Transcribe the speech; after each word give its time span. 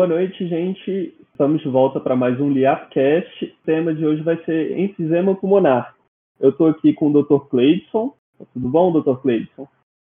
Boa 0.00 0.08
noite, 0.08 0.48
gente. 0.48 1.14
Estamos 1.30 1.60
de 1.60 1.68
volta 1.68 2.00
para 2.00 2.16
mais 2.16 2.40
um 2.40 2.50
Liapcast. 2.50 3.44
O 3.44 3.66
tema 3.66 3.94
de 3.94 4.02
hoje 4.02 4.22
vai 4.22 4.42
ser 4.46 4.78
enfisema 4.78 5.36
pulmonar. 5.36 5.94
Eu 6.40 6.48
estou 6.48 6.68
aqui 6.68 6.94
com 6.94 7.10
o 7.10 7.22
Dr. 7.22 7.46
Cleidson. 7.50 8.16
Tudo 8.54 8.66
bom, 8.70 8.98
Dr. 8.98 9.20
Cleidson? 9.20 9.68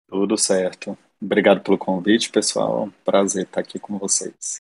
Tudo 0.08 0.38
certo. 0.38 0.96
Obrigado 1.20 1.64
pelo 1.64 1.76
convite, 1.76 2.32
pessoal. 2.32 2.90
Prazer 3.04 3.46
estar 3.46 3.62
aqui 3.62 3.80
com 3.80 3.98
vocês. 3.98 4.62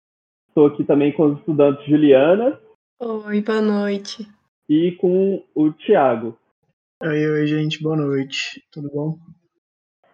Estou 0.49 0.67
aqui 0.67 0.83
também 0.83 1.13
com 1.13 1.27
os 1.27 1.39
estudantes 1.39 1.87
Juliana. 1.87 2.61
Oi, 2.99 3.41
boa 3.43 3.63
noite. 3.63 4.29
E 4.69 4.91
com 4.97 5.41
o 5.55 5.71
Tiago. 5.71 6.37
Oi, 7.01 7.31
oi, 7.31 7.47
gente. 7.47 7.81
Boa 7.81 7.97
noite. 7.97 8.61
Tudo 8.73 8.91
bom? 8.93 9.17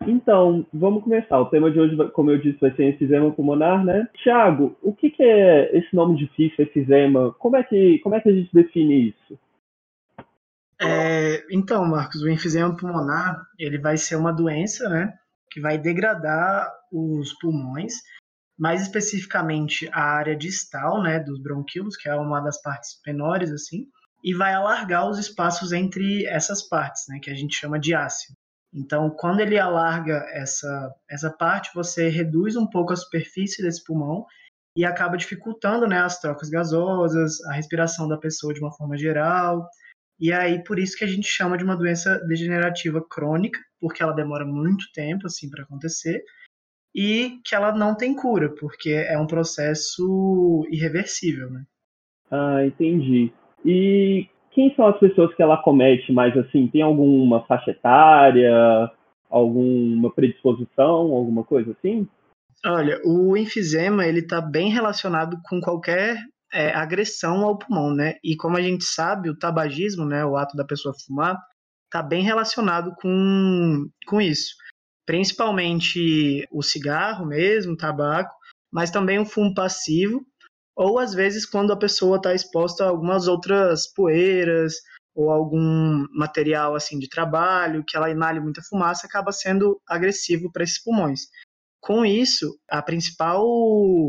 Então, 0.06 0.64
vamos 0.72 1.02
começar. 1.02 1.38
O 1.40 1.46
tema 1.46 1.70
de 1.70 1.78
hoje, 1.78 1.96
como 2.12 2.30
eu 2.30 2.38
disse, 2.38 2.60
vai 2.60 2.74
ser 2.74 2.88
enfisema 2.88 3.32
pulmonar, 3.32 3.84
né? 3.84 4.08
Tiago, 4.22 4.76
o 4.82 4.92
que, 4.94 5.10
que, 5.10 5.22
é 5.22 5.76
esse 5.76 5.94
nome 5.94 6.16
difícil, 6.16 6.64
enfisema? 6.64 7.32
Como 7.34 7.56
é 7.56 7.62
que, 7.62 7.98
como 7.98 8.14
é 8.14 8.20
que 8.20 8.28
a 8.28 8.32
gente 8.32 8.52
define 8.52 9.08
isso? 9.08 9.38
É, 10.80 11.44
então, 11.50 11.84
Marcos, 11.84 12.22
o 12.22 12.28
enfisema 12.28 12.76
pulmonar, 12.76 13.36
ele 13.58 13.78
vai 13.78 13.96
ser 13.96 14.14
uma 14.14 14.32
doença, 14.32 14.88
né, 14.88 15.12
que 15.50 15.60
vai 15.60 15.76
degradar 15.76 16.70
os 16.92 17.32
pulmões, 17.40 17.94
mais 18.56 18.82
especificamente 18.82 19.88
a 19.92 20.02
área 20.02 20.36
distal, 20.36 21.02
né, 21.02 21.18
dos 21.18 21.42
bronquíolos, 21.42 21.96
que 21.96 22.08
é 22.08 22.14
uma 22.14 22.40
das 22.40 22.62
partes 22.62 23.00
menores, 23.04 23.50
assim, 23.50 23.86
e 24.22 24.32
vai 24.34 24.52
alargar 24.54 25.08
os 25.08 25.18
espaços 25.18 25.72
entre 25.72 26.24
essas 26.26 26.68
partes, 26.68 27.04
né, 27.08 27.18
que 27.20 27.30
a 27.30 27.34
gente 27.34 27.56
chama 27.56 27.78
de 27.78 27.94
ácido. 27.94 28.36
Então, 28.72 29.10
quando 29.10 29.40
ele 29.40 29.58
alarga 29.58 30.26
essa, 30.30 30.94
essa 31.08 31.30
parte, 31.30 31.70
você 31.74 32.08
reduz 32.08 32.54
um 32.56 32.66
pouco 32.66 32.92
a 32.92 32.96
superfície 32.96 33.62
desse 33.62 33.82
pulmão 33.82 34.26
e 34.76 34.84
acaba 34.84 35.16
dificultando 35.16 35.86
né, 35.86 35.98
as 36.00 36.20
trocas 36.20 36.48
gasosas, 36.48 37.40
a 37.46 37.54
respiração 37.54 38.06
da 38.06 38.18
pessoa 38.18 38.52
de 38.52 38.60
uma 38.60 38.72
forma 38.72 38.96
geral. 38.96 39.66
E 40.20 40.32
aí, 40.32 40.62
por 40.62 40.78
isso 40.78 40.96
que 40.96 41.04
a 41.04 41.08
gente 41.08 41.26
chama 41.26 41.56
de 41.56 41.64
uma 41.64 41.76
doença 41.76 42.18
degenerativa 42.26 43.02
crônica, 43.08 43.58
porque 43.80 44.02
ela 44.02 44.12
demora 44.12 44.44
muito 44.44 44.84
tempo 44.92 45.26
assim 45.26 45.48
para 45.48 45.62
acontecer 45.62 46.22
e 46.94 47.40
que 47.44 47.54
ela 47.54 47.72
não 47.72 47.96
tem 47.96 48.14
cura, 48.14 48.54
porque 48.54 48.90
é 48.90 49.18
um 49.18 49.26
processo 49.26 50.66
irreversível, 50.70 51.50
né? 51.50 51.64
Ah, 52.30 52.64
entendi. 52.64 53.32
E 53.64 54.28
quem 54.58 54.74
são 54.74 54.88
as 54.88 54.98
pessoas 54.98 55.32
que 55.36 55.40
ela 55.40 55.62
comete 55.62 56.10
mais 56.10 56.36
assim? 56.36 56.66
Tem 56.66 56.82
alguma 56.82 57.46
faixa 57.46 57.70
etária, 57.70 58.90
alguma 59.30 60.12
predisposição, 60.12 61.12
alguma 61.12 61.44
coisa 61.44 61.70
assim? 61.70 62.08
Olha, 62.66 63.00
o 63.04 63.36
enfisema 63.36 64.04
ele 64.04 64.18
está 64.18 64.40
bem 64.40 64.68
relacionado 64.68 65.38
com 65.48 65.60
qualquer 65.60 66.16
é, 66.52 66.74
agressão 66.74 67.44
ao 67.44 67.56
pulmão, 67.56 67.94
né? 67.94 68.16
E 68.24 68.34
como 68.34 68.56
a 68.56 68.60
gente 68.60 68.82
sabe, 68.82 69.30
o 69.30 69.38
tabagismo, 69.38 70.04
né, 70.04 70.24
o 70.24 70.36
ato 70.36 70.56
da 70.56 70.64
pessoa 70.64 70.92
fumar, 71.06 71.38
está 71.84 72.02
bem 72.02 72.24
relacionado 72.24 72.92
com, 73.00 73.88
com 74.08 74.20
isso. 74.20 74.56
Principalmente 75.06 76.48
o 76.50 76.64
cigarro 76.64 77.24
mesmo, 77.24 77.74
o 77.74 77.76
tabaco, 77.76 78.34
mas 78.72 78.90
também 78.90 79.20
o 79.20 79.24
fumo 79.24 79.54
passivo 79.54 80.26
ou 80.78 81.00
às 81.00 81.12
vezes 81.12 81.44
quando 81.44 81.72
a 81.72 81.76
pessoa 81.76 82.18
está 82.18 82.32
exposta 82.32 82.84
a 82.84 82.88
algumas 82.88 83.26
outras 83.26 83.92
poeiras 83.92 84.74
ou 85.12 85.28
algum 85.28 86.06
material 86.14 86.76
assim 86.76 87.00
de 87.00 87.08
trabalho 87.08 87.84
que 87.84 87.96
ela 87.96 88.08
inale 88.08 88.38
muita 88.38 88.62
fumaça 88.62 89.04
acaba 89.04 89.32
sendo 89.32 89.80
agressivo 89.88 90.52
para 90.52 90.62
esses 90.62 90.80
pulmões. 90.80 91.22
Com 91.80 92.04
isso, 92.04 92.56
a 92.70 92.80
principal 92.80 93.44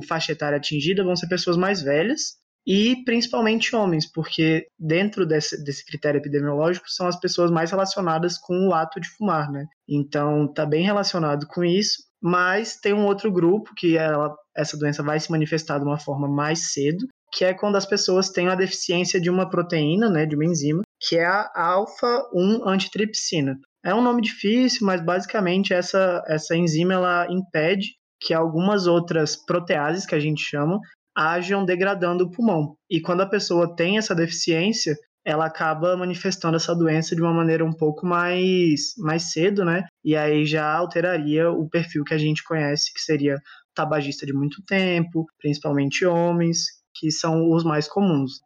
faixa 0.08 0.31
etária 0.31 0.58
atingida 0.58 1.03
vão 1.03 1.16
ser 1.16 1.28
pessoas 1.28 1.58
mais 1.58 1.81
velhas 1.81 2.38
e 2.68 3.03
principalmente 3.03 3.75
homens, 3.75 4.06
porque 4.12 4.68
dentro 4.78 5.25
desse, 5.25 5.63
desse 5.63 5.84
critério 5.84 6.19
epidemiológico 6.19 6.88
são 6.88 7.08
as 7.08 7.19
pessoas 7.19 7.50
mais 7.50 7.72
relacionadas 7.72 8.38
com 8.38 8.68
o 8.68 8.74
ato 8.75 9.00
de 9.00 9.09
fumar, 9.09 9.52
né? 9.52 9.66
Então, 9.88 10.46
está 10.46 10.68
bem 10.68 10.84
relacionado 10.84 11.47
com 11.47 11.63
isso, 11.63 12.03
mas 12.22 12.75
tem 12.75 12.94
um 12.94 13.06
outro 13.06 13.31
grupo 13.31 13.74
que 13.75 13.97
ela 13.97 14.35
essa 14.56 14.78
doença 14.78 15.02
vai 15.02 15.19
se 15.19 15.31
manifestar 15.31 15.80
de 15.80 15.85
uma 15.85 15.97
forma 15.97 16.28
mais 16.28 16.74
cedo, 16.74 17.07
que 17.31 17.46
é 17.46 17.53
quando 17.53 17.78
as 17.78 17.85
pessoas 17.85 18.30
têm 18.30 18.50
a 18.50 18.56
deficiência 18.56 19.22
de 19.22 19.30
uma 19.30 19.50
proteína, 19.50 20.09
né, 20.09 20.25
de 20.25 20.35
uma 20.35 20.46
enzima, 20.46 20.81
que 21.00 21.18
é 21.18 21.25
a 21.25 21.50
alfa-1 21.56 22.62
antitripsina. 22.66 23.58
É 23.85 23.96
um 23.96 24.02
nome 24.02 24.22
difícil, 24.22 24.85
mas 24.85 25.00
basicamente 25.00 25.74
essa, 25.74 26.22
essa 26.28 26.56
enzima 26.56 26.94
ela 26.94 27.28
impede 27.29 27.94
que 28.19 28.34
algumas 28.34 28.85
outras 28.85 29.38
proteases, 29.38 30.06
que 30.06 30.16
a 30.16 30.19
gente 30.19 30.41
chama, 30.44 30.79
ajam 31.16 31.63
degradando 31.63 32.25
o 32.25 32.31
pulmão. 32.31 32.75
E 32.90 33.00
quando 33.00 33.22
a 33.22 33.29
pessoa 33.29 33.74
tem 33.75 33.97
essa 33.97 34.13
deficiência, 34.13 34.97
ela 35.25 35.46
acaba 35.46 35.96
manifestando 35.97 36.56
essa 36.56 36.75
doença 36.75 37.16
de 37.16 37.22
uma 37.22 37.34
maneira 37.34 37.63
um 37.63 37.74
pouco 37.74 38.06
mais, 38.06 38.94
mais 38.97 39.31
cedo, 39.31 39.66
né? 39.66 39.85
E 40.03 40.16
aí 40.16 40.46
já 40.46 40.72
alteraria 40.72 41.52
o 41.52 41.69
perfil 41.69 42.03
que 42.03 42.13
a 42.13 42.18
gente 42.18 42.44
conhece, 42.44 42.94
que 42.94 43.02
seria 43.02 43.38
tabagista 43.75 44.25
de 44.25 44.34
muito 44.34 44.63
tempo, 44.66 45.25
principalmente 45.38 46.06
homens, 46.06 46.66
que 46.94 47.12
são 47.12 47.50
os 47.52 47.63
mais 47.63 47.88
comuns. 47.88 48.41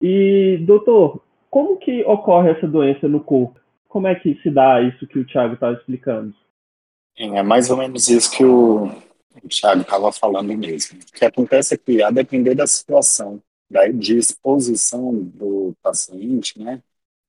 E, 0.00 0.58
doutor, 0.66 1.22
como 1.50 1.78
que 1.78 2.02
ocorre 2.04 2.50
essa 2.50 2.66
doença 2.66 3.06
no 3.06 3.20
corpo? 3.20 3.60
Como 3.88 4.06
é 4.08 4.14
que 4.14 4.34
se 4.42 4.50
dá 4.50 4.82
isso 4.82 5.06
que 5.06 5.18
o 5.18 5.26
Thiago 5.26 5.54
estava 5.54 5.74
explicando? 5.74 6.34
É 7.16 7.42
mais 7.42 7.70
ou 7.70 7.76
menos 7.76 8.08
isso 8.08 8.36
que 8.36 8.44
o, 8.44 8.86
o 8.86 9.48
Thiago 9.48 9.82
estava 9.82 10.10
falando 10.10 10.52
mesmo. 10.56 10.98
O 10.98 11.12
que 11.12 11.24
acontece 11.24 11.74
é 11.74 11.78
que, 11.78 12.02
a 12.02 12.10
depender 12.10 12.56
da 12.56 12.66
situação, 12.66 13.40
da, 13.70 13.88
de 13.88 14.16
exposição 14.16 15.14
do 15.14 15.74
paciente, 15.82 16.58
né, 16.58 16.82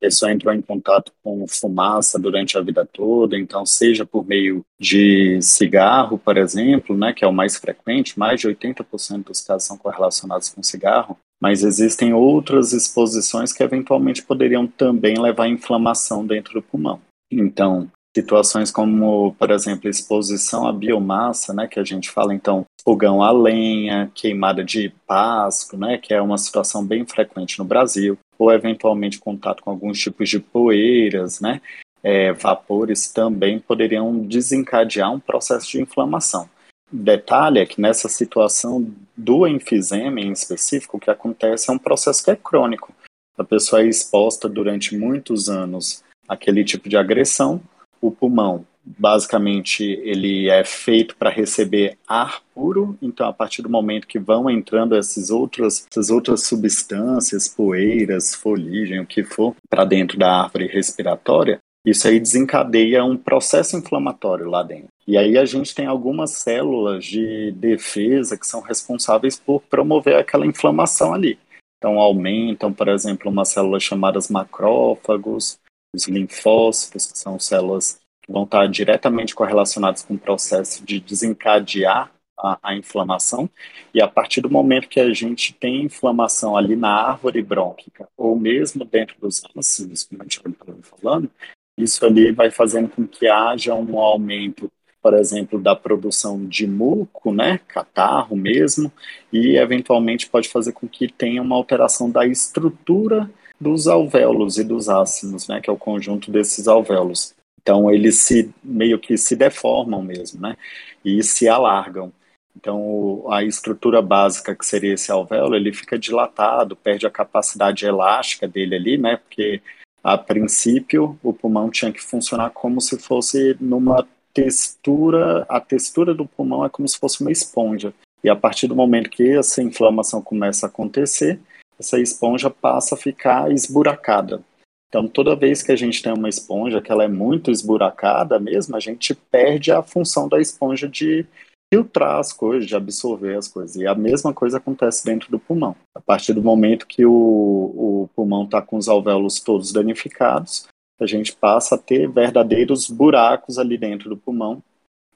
pessoa 0.05 0.31
entrou 0.31 0.53
em 0.53 0.61
contato 0.61 1.11
com 1.23 1.47
fumaça 1.47 2.19
durante 2.19 2.57
a 2.57 2.61
vida 2.61 2.85
toda, 2.85 3.37
então 3.37 3.65
seja 3.65 4.05
por 4.05 4.25
meio 4.25 4.63
de 4.79 5.41
cigarro, 5.41 6.17
por 6.17 6.37
exemplo, 6.37 6.95
né, 6.95 7.11
que 7.11 7.25
é 7.25 7.27
o 7.27 7.33
mais 7.33 7.57
frequente, 7.57 8.19
mais 8.19 8.39
de 8.39 8.47
80% 8.47 9.23
dos 9.23 9.41
casos 9.41 9.67
são 9.67 9.77
correlacionados 9.77 10.49
com 10.49 10.61
cigarro, 10.61 11.17
mas 11.41 11.63
existem 11.63 12.13
outras 12.13 12.71
exposições 12.71 13.51
que 13.51 13.63
eventualmente 13.63 14.21
poderiam 14.23 14.67
também 14.67 15.19
levar 15.19 15.45
a 15.45 15.49
inflamação 15.49 16.25
dentro 16.25 16.53
do 16.53 16.61
pulmão. 16.61 17.01
Então, 17.31 17.89
situações 18.15 18.71
como, 18.71 19.35
por 19.37 19.51
exemplo, 19.51 19.89
exposição 19.89 20.65
à 20.65 20.71
biomassa, 20.71 21.53
né, 21.53 21.67
que 21.67 21.79
a 21.79 21.83
gente 21.83 22.09
fala 22.09 22.33
então 22.33 22.65
fogão 22.81 23.21
a 23.21 23.29
lenha, 23.31 24.09
queimada 24.15 24.63
de 24.63 24.93
pasto, 25.05 25.75
né, 25.75 25.97
que 25.97 26.13
é 26.13 26.21
uma 26.21 26.37
situação 26.37 26.85
bem 26.85 27.05
frequente 27.05 27.59
no 27.59 27.65
Brasil, 27.65 28.17
ou 28.39 28.51
eventualmente 28.53 29.19
contato 29.19 29.61
com 29.61 29.69
alguns 29.69 29.99
tipos 29.99 30.29
de 30.29 30.39
poeiras, 30.39 31.41
né, 31.41 31.61
é, 32.01 32.31
vapores 32.31 33.11
também 33.11 33.59
poderiam 33.59 34.17
desencadear 34.19 35.11
um 35.11 35.19
processo 35.19 35.71
de 35.71 35.81
inflamação. 35.81 36.49
Detalhe 36.89 37.59
é 37.59 37.65
que 37.65 37.81
nessa 37.81 38.07
situação 38.07 38.93
do 39.17 39.45
enfisema 39.45 40.21
em 40.21 40.31
específico, 40.31 40.95
o 40.95 40.99
que 40.99 41.09
acontece 41.09 41.69
é 41.69 41.73
um 41.73 41.79
processo 41.79 42.23
que 42.23 42.31
é 42.31 42.35
crônico. 42.35 42.93
A 43.37 43.43
pessoa 43.43 43.81
é 43.81 43.87
exposta 43.87 44.47
durante 44.47 44.95
muitos 44.95 45.49
anos 45.49 46.03
àquele 46.29 46.63
tipo 46.63 46.87
de 46.87 46.95
agressão, 46.95 47.59
o 48.07 48.11
pulmão 48.11 48.65
basicamente 48.85 49.83
ele 49.83 50.47
é 50.47 50.63
feito 50.63 51.15
para 51.15 51.31
receber 51.31 51.97
ar 52.07 52.41
puro, 52.53 52.95
então 53.01 53.27
a 53.27 53.33
partir 53.33 53.63
do 53.63 53.69
momento 53.69 54.07
que 54.07 54.19
vão 54.19 54.49
entrando 54.49 54.95
essas 54.95 55.31
outras, 55.31 55.87
essas 55.89 56.11
outras 56.11 56.45
substâncias, 56.45 57.47
poeiras, 57.47 58.35
foligem, 58.35 58.99
o 58.99 59.05
que 59.05 59.23
for, 59.23 59.55
para 59.69 59.85
dentro 59.85 60.19
da 60.19 60.43
árvore 60.43 60.67
respiratória, 60.67 61.59
isso 61.85 62.07
aí 62.07 62.19
desencadeia 62.19 63.03
um 63.03 63.17
processo 63.17 63.77
inflamatório 63.77 64.49
lá 64.49 64.63
dentro. 64.63 64.87
E 65.07 65.17
aí 65.17 65.37
a 65.37 65.45
gente 65.45 65.73
tem 65.73 65.85
algumas 65.85 66.31
células 66.31 67.05
de 67.05 67.51
defesa 67.51 68.37
que 68.37 68.47
são 68.47 68.61
responsáveis 68.61 69.39
por 69.39 69.61
promover 69.61 70.15
aquela 70.15 70.47
inflamação 70.47 71.13
ali. 71.13 71.37
Então 71.77 71.99
aumentam, 71.99 72.73
por 72.73 72.87
exemplo, 72.87 73.29
umas 73.29 73.49
células 73.49 73.83
chamadas 73.83 74.29
macrófagos, 74.29 75.59
os 75.95 76.07
linfócitos, 76.07 77.11
que 77.11 77.17
são 77.17 77.39
células 77.39 77.99
que 78.21 78.31
vão 78.31 78.43
estar 78.43 78.67
diretamente 78.67 79.35
correlacionadas 79.35 80.03
com 80.03 80.15
o 80.15 80.19
processo 80.19 80.83
de 80.83 80.99
desencadear 80.99 82.11
a, 82.37 82.59
a, 82.61 82.75
inflamação, 82.75 83.49
e 83.93 84.01
a 84.01 84.07
partir 84.07 84.41
do 84.41 84.49
momento 84.49 84.89
que 84.89 84.99
a 84.99 85.13
gente 85.13 85.53
tem 85.53 85.83
inflamação 85.83 86.57
ali 86.57 86.75
na 86.75 86.89
árvore 86.89 87.41
brônquica, 87.41 88.07
ou 88.17 88.35
mesmo 88.35 88.83
dentro 88.83 89.15
dos 89.19 89.41
ácidos, 89.55 90.03
como 90.03 90.21
a 90.21 90.25
gente 90.25 90.37
estava 90.39 90.77
falando, 90.81 91.29
isso 91.77 92.05
ali 92.05 92.31
vai 92.31 92.51
fazendo 92.51 92.89
com 92.89 93.07
que 93.07 93.27
haja 93.27 93.73
um 93.73 93.99
aumento, 93.99 94.71
por 95.01 95.13
exemplo, 95.13 95.59
da 95.59 95.75
produção 95.75 96.45
de 96.45 96.65
muco, 96.65 97.31
né, 97.31 97.59
catarro 97.67 98.35
mesmo, 98.35 98.91
e 99.31 99.55
eventualmente 99.57 100.27
pode 100.27 100.49
fazer 100.49 100.71
com 100.71 100.87
que 100.87 101.07
tenha 101.07 101.41
uma 101.41 101.55
alteração 101.55 102.09
da 102.09 102.25
estrutura 102.25 103.29
dos 103.59 103.87
alvéolos 103.87 104.57
e 104.57 104.63
dos 104.63 104.89
ácidos, 104.89 105.47
né, 105.47 105.61
que 105.61 105.69
é 105.69 105.73
o 105.73 105.77
conjunto 105.77 106.31
desses 106.31 106.67
alvéolos. 106.67 107.33
Então 107.61 107.89
eles 107.91 108.17
se 108.17 108.53
meio 108.63 108.99
que 108.99 109.17
se 109.17 109.35
deformam 109.35 110.01
mesmo, 110.01 110.41
né, 110.41 110.55
e 111.03 111.23
se 111.23 111.47
alargam. 111.47 112.11
Então, 112.55 113.25
a 113.29 113.43
estrutura 113.43 114.01
básica 114.01 114.55
que 114.55 114.65
seria 114.65 114.93
esse 114.93 115.11
alvéolo, 115.11 115.55
ele 115.55 115.73
fica 115.73 115.99
dilatado, 115.99 116.75
perde 116.75 117.05
a 117.05 117.11
capacidade 117.11 117.85
elástica 117.85 118.47
dele 118.47 118.75
ali, 118.75 118.97
né? 118.97 119.17
Porque 119.17 119.61
a 120.01 120.17
princípio 120.17 121.19
o 121.21 121.33
pulmão 121.33 121.69
tinha 121.69 121.91
que 121.91 122.01
funcionar 122.01 122.51
como 122.51 122.79
se 122.79 122.97
fosse 122.97 123.57
numa 123.59 124.07
textura, 124.33 125.45
a 125.49 125.59
textura 125.59 126.13
do 126.13 126.25
pulmão 126.25 126.65
é 126.65 126.69
como 126.69 126.87
se 126.87 126.97
fosse 126.97 127.21
uma 127.21 127.31
esponja. 127.31 127.93
E 128.23 128.29
a 128.29 128.35
partir 128.35 128.67
do 128.67 128.75
momento 128.75 129.09
que 129.09 129.37
essa 129.37 129.61
inflamação 129.61 130.21
começa 130.21 130.65
a 130.65 130.69
acontecer, 130.69 131.39
essa 131.79 131.99
esponja 131.99 132.49
passa 132.49 132.95
a 132.95 132.97
ficar 132.97 133.51
esburacada. 133.51 134.43
Então, 134.87 135.07
toda 135.07 135.35
vez 135.35 135.61
que 135.61 135.71
a 135.71 135.75
gente 135.75 136.01
tem 136.01 136.13
uma 136.13 136.29
esponja 136.29 136.81
que 136.81 136.91
ela 136.91 137.03
é 137.03 137.07
muito 137.07 137.51
esburacada 137.51 138.39
mesmo, 138.39 138.75
a 138.75 138.79
gente 138.79 139.13
perde 139.13 139.71
a 139.71 139.83
função 139.83 140.29
da 140.29 140.39
esponja 140.39 140.87
de 140.87 141.25
filtrar 141.73 142.19
as 142.19 142.31
coisas, 142.31 142.67
de 142.67 142.75
absorver 142.75 143.35
as 143.37 143.47
coisas. 143.47 143.75
E 143.75 143.85
a 143.85 143.93
mesma 143.93 144.33
coisa 144.33 144.57
acontece 144.57 145.03
dentro 145.03 145.29
do 145.29 145.39
pulmão. 145.39 145.75
A 145.93 145.99
partir 145.99 146.33
do 146.33 146.41
momento 146.41 146.87
que 146.87 147.05
o, 147.05 147.11
o 147.11 148.09
pulmão 148.15 148.45
está 148.45 148.61
com 148.61 148.77
os 148.77 148.87
alvéolos 148.87 149.39
todos 149.39 149.73
danificados, 149.73 150.67
a 150.99 151.05
gente 151.05 151.35
passa 151.35 151.75
a 151.75 151.77
ter 151.77 152.09
verdadeiros 152.09 152.89
buracos 152.89 153.59
ali 153.59 153.77
dentro 153.77 154.09
do 154.09 154.15
pulmão, 154.15 154.63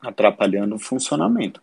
atrapalhando 0.02 0.76
o 0.76 0.80
funcionamento. 0.80 1.62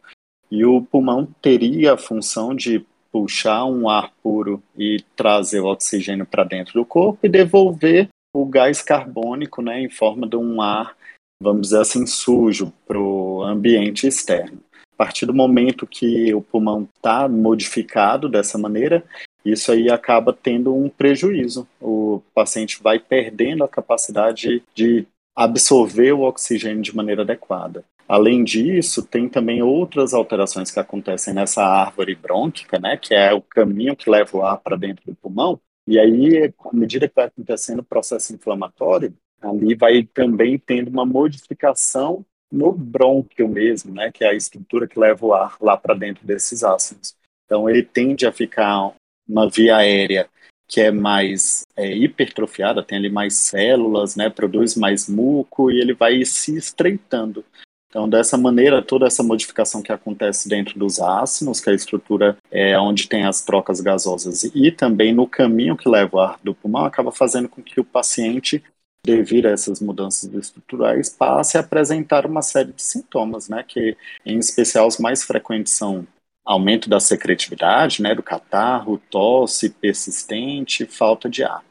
E 0.51 0.65
o 0.65 0.81
pulmão 0.81 1.29
teria 1.43 1.95
a 1.95 1.99
função 1.99 2.55
de 2.55 2.87
puxar 3.17 3.65
um 3.65 3.89
ar 3.89 4.13
puro 4.23 4.63
e 4.77 5.03
trazer 5.17 5.61
o 5.61 5.67
oxigênio 5.67 6.27
para 6.27 6.45
dentro 6.45 6.75
do 6.75 6.85
corpo 6.85 7.21
e 7.23 7.31
devolver 7.31 8.11
o 8.35 8.45
gás 8.45 8.83
carbônico 8.83 9.63
né, 9.63 9.81
em 9.81 9.89
forma 9.89 10.29
de 10.29 10.37
um 10.37 10.61
ar, 10.61 10.95
vamos 11.43 11.69
dizer 11.69 11.81
assim, 11.81 12.07
sujo 12.07 12.71
para 12.87 13.01
o 13.01 13.43
ambiente 13.43 14.07
externo. 14.07 14.61
A 14.93 14.97
partir 14.99 15.25
do 15.25 15.33
momento 15.33 15.87
que 15.87 16.35
o 16.35 16.43
pulmão 16.43 16.87
está 16.95 17.27
modificado 17.27 18.29
dessa 18.29 18.59
maneira, 18.59 19.03
isso 19.43 19.73
aí 19.73 19.91
acaba 19.91 20.35
tendo 20.35 20.75
um 20.75 20.91
prejuízo. 20.91 21.67
O 21.81 22.21
paciente 22.35 22.83
vai 22.83 22.99
perdendo 22.99 23.65
a 23.65 23.69
capacidade 23.69 24.63
de 24.75 25.07
absorver 25.35 26.13
o 26.13 26.21
oxigênio 26.21 26.83
de 26.83 26.95
maneira 26.95 27.23
adequada. 27.23 27.83
Além 28.09 28.45
disso, 28.45 29.05
tem 29.05 29.29
também 29.29 29.63
outras 29.63 30.15
alterações 30.15 30.71
que 30.71 30.79
acontecem 30.79 31.35
nessa 31.35 31.65
árvore 31.65 32.15
brônquica, 32.15 32.79
né, 32.79 32.97
que 32.97 33.15
é 33.15 33.33
o 33.33 33.43
caminho 33.43 33.97
que 33.97 34.09
leva 34.09 34.37
o 34.37 34.43
ar 34.43 34.59
para 34.59 34.77
dentro 34.77 35.05
do 35.07 35.15
pulmão. 35.15 35.61
E 35.89 35.99
aí, 35.99 36.53
à 36.65 36.77
medida 36.77 37.09
que 37.09 37.15
vai 37.15 37.27
acontecendo 37.27 37.81
o 37.81 37.85
processo 37.85 38.35
inflamatório, 38.35 39.15
ali 39.41 39.75
vai 39.75 40.05
também 40.05 40.59
tendo 40.59 40.89
uma 40.89 41.05
modificação 41.05 42.25
no 42.51 42.73
brônquio 42.73 43.49
mesmo, 43.49 43.93
né, 43.93 44.11
que 44.13 44.25
é 44.25 44.31
a 44.31 44.35
estrutura 44.35 44.87
que 44.87 44.99
leva 44.99 45.27
o 45.27 45.35
ar 45.35 45.57
lá 45.61 45.77
para 45.77 45.95
dentro 45.95 46.25
desses 46.25 46.63
ácidos. 46.63 47.17
Então, 47.45 47.69
ele 47.69 47.83
tende 47.83 48.27
a 48.27 48.33
ficar 48.33 48.93
uma 49.29 49.49
via 49.49 49.77
aérea 49.77 50.29
que 50.69 50.81
é 50.81 50.91
mais 50.91 51.65
é, 51.77 51.95
hipertrofiada, 51.95 52.83
tem 52.83 52.99
ali 52.99 53.09
mais 53.09 53.35
células, 53.35 54.17
né, 54.17 54.29
produz 54.29 54.75
mais 54.75 55.09
muco 55.09 55.71
e 55.71 55.81
ele 55.81 55.95
vai 55.95 56.25
se 56.25 56.57
estreitando. 56.57 57.45
Então, 57.89 58.09
dessa 58.09 58.37
maneira, 58.37 58.83
toda 58.83 59.07
essa 59.07 59.23
modificação 59.23 59.81
que 59.81 59.93
acontece 59.93 60.49
dentro 60.49 60.79
dos 60.79 61.01
ácidos, 61.01 61.61
que 61.61 61.71
é 61.71 61.73
a 61.73 61.77
estrutura 61.77 62.37
é 62.51 62.79
onde 62.79 63.09
tem 63.09 63.25
as 63.25 63.43
trocas 63.43 63.81
gasosas, 63.81 64.45
e 64.45 64.71
também 64.71 65.15
no 65.15 65.27
caminho 65.27 65.77
que 65.77 65.89
leva 65.89 66.17
o 66.17 66.21
ar 66.21 66.39
do 66.43 66.55
pulmão, 66.55 66.85
acaba 66.85 67.13
fazendo 67.13 67.49
com 67.49 67.63
que 67.63 67.81
o 67.81 67.85
paciente, 67.85 68.63
devido 69.05 69.47
a 69.47 69.51
essas 69.51 69.81
mudanças 69.81 70.33
estruturais, 70.35 71.09
passe 71.09 71.57
a 71.57 71.61
apresentar 71.61 72.27
uma 72.27 72.43
série 72.43 72.73
de 72.73 72.83
sintomas, 72.83 73.49
né, 73.49 73.65
que 73.67 73.97
em 74.25 74.39
especial 74.39 74.87
os 74.89 74.99
mais 74.99 75.23
frequentes 75.23 75.73
são 75.73 76.07
aumento 76.45 76.89
da 76.89 77.01
secretividade, 77.01 78.03
né, 78.03 78.15
do 78.15 78.23
catarro, 78.23 79.01
tosse 79.11 79.71
persistente, 79.71 80.87
falta 80.87 81.29
de 81.29 81.43
ar. 81.45 81.65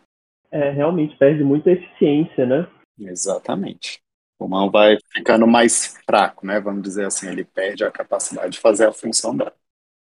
É, 0.52 0.70
realmente 0.70 1.16
perde 1.18 1.44
muita 1.44 1.72
eficiência, 1.72 2.46
né? 2.46 2.68
Exatamente. 2.98 4.00
O 4.36 4.46
pulmão 4.46 4.70
vai 4.70 4.98
ficando 5.14 5.48
mais 5.48 5.98
fraco, 6.06 6.46
né? 6.46 6.60
Vamos 6.60 6.84
dizer 6.84 7.06
assim, 7.06 7.28
ele 7.28 7.44
perde 7.44 7.84
a 7.84 7.92
capacidade 7.92 8.54
de 8.54 8.60
fazer 8.60 8.86
a 8.86 8.92
função 8.92 9.36
dela. 9.36 9.54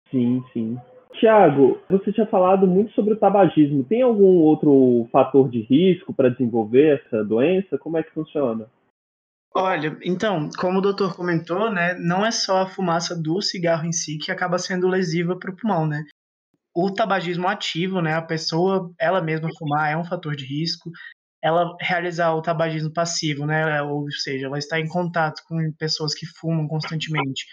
Sim, 0.09 0.43
sim. 0.51 0.77
Tiago, 1.13 1.79
você 1.89 2.11
tinha 2.11 2.25
falado 2.25 2.65
muito 2.65 2.91
sobre 2.93 3.13
o 3.13 3.19
tabagismo. 3.19 3.83
Tem 3.83 4.01
algum 4.01 4.37
outro 4.39 5.07
fator 5.11 5.49
de 5.49 5.61
risco 5.61 6.13
para 6.13 6.29
desenvolver 6.29 6.99
essa 7.05 7.23
doença? 7.23 7.77
Como 7.77 7.97
é 7.97 8.03
que 8.03 8.11
funciona? 8.11 8.67
Olha, 9.55 9.95
então, 10.03 10.49
como 10.57 10.79
o 10.79 10.81
doutor 10.81 11.15
comentou, 11.15 11.71
né, 11.71 11.93
não 11.93 12.25
é 12.25 12.31
só 12.31 12.63
a 12.63 12.67
fumaça 12.67 13.15
do 13.15 13.39
cigarro 13.39 13.85
em 13.85 13.91
si 13.91 14.17
que 14.17 14.31
acaba 14.31 14.57
sendo 14.57 14.87
lesiva 14.87 15.37
para 15.37 15.51
o 15.51 15.55
pulmão, 15.55 15.85
né? 15.85 16.03
O 16.75 16.91
tabagismo 16.91 17.47
ativo, 17.47 18.01
né, 18.01 18.15
a 18.15 18.21
pessoa 18.21 18.91
ela 18.99 19.21
mesma 19.21 19.49
fumar 19.59 19.91
é 19.91 19.97
um 19.97 20.03
fator 20.03 20.35
de 20.35 20.43
risco. 20.43 20.89
Ela 21.43 21.75
realizar 21.81 22.33
o 22.33 22.41
tabagismo 22.41 22.93
passivo, 22.93 23.45
né, 23.45 23.81
ou 23.81 24.09
seja, 24.11 24.45
ela 24.45 24.57
estar 24.57 24.79
em 24.79 24.87
contato 24.87 25.41
com 25.45 25.57
pessoas 25.73 26.13
que 26.15 26.25
fumam 26.25 26.67
constantemente, 26.67 27.45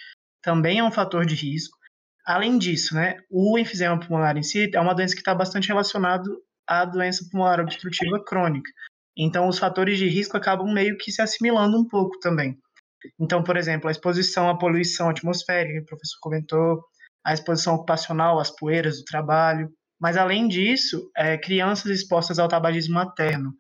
também 0.43 0.79
é 0.79 0.85
um 0.85 0.93
fator 0.93 1.27
de 1.27 1.35
risco. 1.35 1.77
Além 2.25 2.59
disso, 2.59 2.95
né, 2.95 3.19
o 3.29 3.59
enfisema 3.59 3.99
pulmonar 3.99 4.37
em 4.37 4.43
si 4.43 4.71
é 4.73 4.81
uma 4.81 4.95
doença 4.95 5.15
que 5.15 5.21
está 5.21 5.35
bastante 5.35 5.69
relacionado 5.69 6.31
à 6.67 6.85
doença 6.85 7.27
pulmonar 7.31 7.61
obstrutiva 7.61 8.23
crônica. 8.25 8.71
Então, 9.17 9.49
os 9.49 9.59
fatores 9.59 9.99
de 9.99 10.09
risco 10.09 10.37
acabam 10.37 10.73
meio 10.73 10.97
que 10.97 11.11
se 11.11 11.21
assimilando 11.21 11.77
um 11.77 11.87
pouco 11.87 12.19
também. 12.21 12.57
Então, 13.19 13.43
por 13.43 13.57
exemplo, 13.57 13.89
a 13.89 13.91
exposição 13.91 14.49
à 14.49 14.57
poluição 14.57 15.09
atmosférica, 15.09 15.79
que 15.79 15.83
o 15.83 15.87
professor 15.87 16.19
comentou, 16.21 16.85
a 17.25 17.35
exposição 17.35 17.75
ocupacional 17.75 18.39
às 18.39 18.51
poeiras 18.51 18.99
do 18.99 19.05
trabalho. 19.05 19.71
Mas, 20.01 20.17
além 20.17 20.49
disso, 20.49 21.11
é, 21.17 21.37
crianças 21.37 21.91
expostas 21.91 22.39
ao 22.39 22.49
tabagismo 22.49 22.95
materno, 22.95 23.53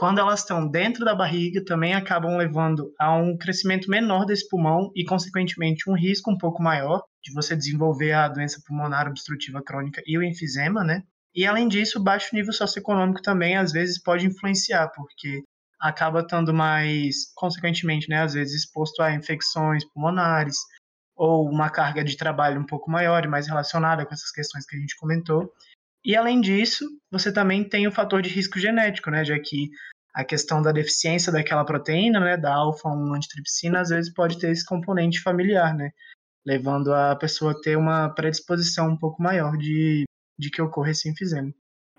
quando 0.00 0.18
elas 0.18 0.40
estão 0.40 0.66
dentro 0.66 1.04
da 1.04 1.14
barriga, 1.14 1.62
também 1.62 1.92
acabam 1.92 2.34
levando 2.38 2.90
a 2.98 3.14
um 3.14 3.36
crescimento 3.36 3.90
menor 3.90 4.24
desse 4.24 4.48
pulmão 4.48 4.90
e, 4.96 5.04
consequentemente, 5.04 5.90
um 5.90 5.94
risco 5.94 6.30
um 6.30 6.38
pouco 6.38 6.62
maior 6.62 7.02
de 7.22 7.30
você 7.34 7.54
desenvolver 7.54 8.12
a 8.12 8.26
doença 8.26 8.62
pulmonar 8.66 9.06
obstrutiva 9.08 9.62
crônica 9.62 10.02
e 10.06 10.16
o 10.16 10.22
enfisema, 10.22 10.82
né? 10.82 11.02
E 11.34 11.46
além 11.46 11.68
disso, 11.68 12.02
baixo 12.02 12.34
nível 12.34 12.50
socioeconômico 12.50 13.20
também 13.20 13.58
às 13.58 13.72
vezes 13.72 14.02
pode 14.02 14.26
influenciar, 14.26 14.88
porque 14.96 15.42
acaba 15.78 16.20
estando 16.20 16.54
mais, 16.54 17.30
consequentemente, 17.34 18.08
né, 18.08 18.22
às 18.22 18.32
vezes 18.32 18.64
exposto 18.64 19.02
a 19.02 19.12
infecções 19.12 19.84
pulmonares 19.92 20.56
ou 21.14 21.46
uma 21.46 21.68
carga 21.68 22.02
de 22.02 22.16
trabalho 22.16 22.58
um 22.58 22.64
pouco 22.64 22.90
maior 22.90 23.22
e 23.22 23.28
mais 23.28 23.46
relacionada 23.46 24.06
com 24.06 24.14
essas 24.14 24.30
questões 24.30 24.64
que 24.64 24.76
a 24.76 24.78
gente 24.78 24.96
comentou. 24.96 25.52
E 26.04 26.16
além 26.16 26.40
disso, 26.40 26.84
você 27.10 27.32
também 27.32 27.62
tem 27.62 27.86
o 27.86 27.92
fator 27.92 28.22
de 28.22 28.30
risco 28.30 28.58
genético, 28.58 29.10
né, 29.10 29.24
já 29.24 29.38
que 29.38 29.68
a 30.14 30.24
questão 30.24 30.60
da 30.60 30.72
deficiência 30.72 31.32
daquela 31.32 31.64
proteína, 31.64 32.18
né, 32.20 32.36
da 32.36 32.54
alfa-1 32.54 33.14
antitripsina, 33.14 33.80
às 33.80 33.90
vezes 33.90 34.12
pode 34.12 34.38
ter 34.38 34.50
esse 34.50 34.64
componente 34.64 35.22
familiar, 35.22 35.74
né, 35.74 35.90
levando 36.44 36.92
a 36.92 37.14
pessoa 37.16 37.52
a 37.52 37.60
ter 37.60 37.76
uma 37.76 38.08
predisposição 38.08 38.88
um 38.88 38.96
pouco 38.96 39.22
maior 39.22 39.56
de 39.56 40.04
de 40.40 40.50
que 40.50 40.62
ocorra 40.62 40.90
esse 40.90 41.08
enfisema. 41.08 41.52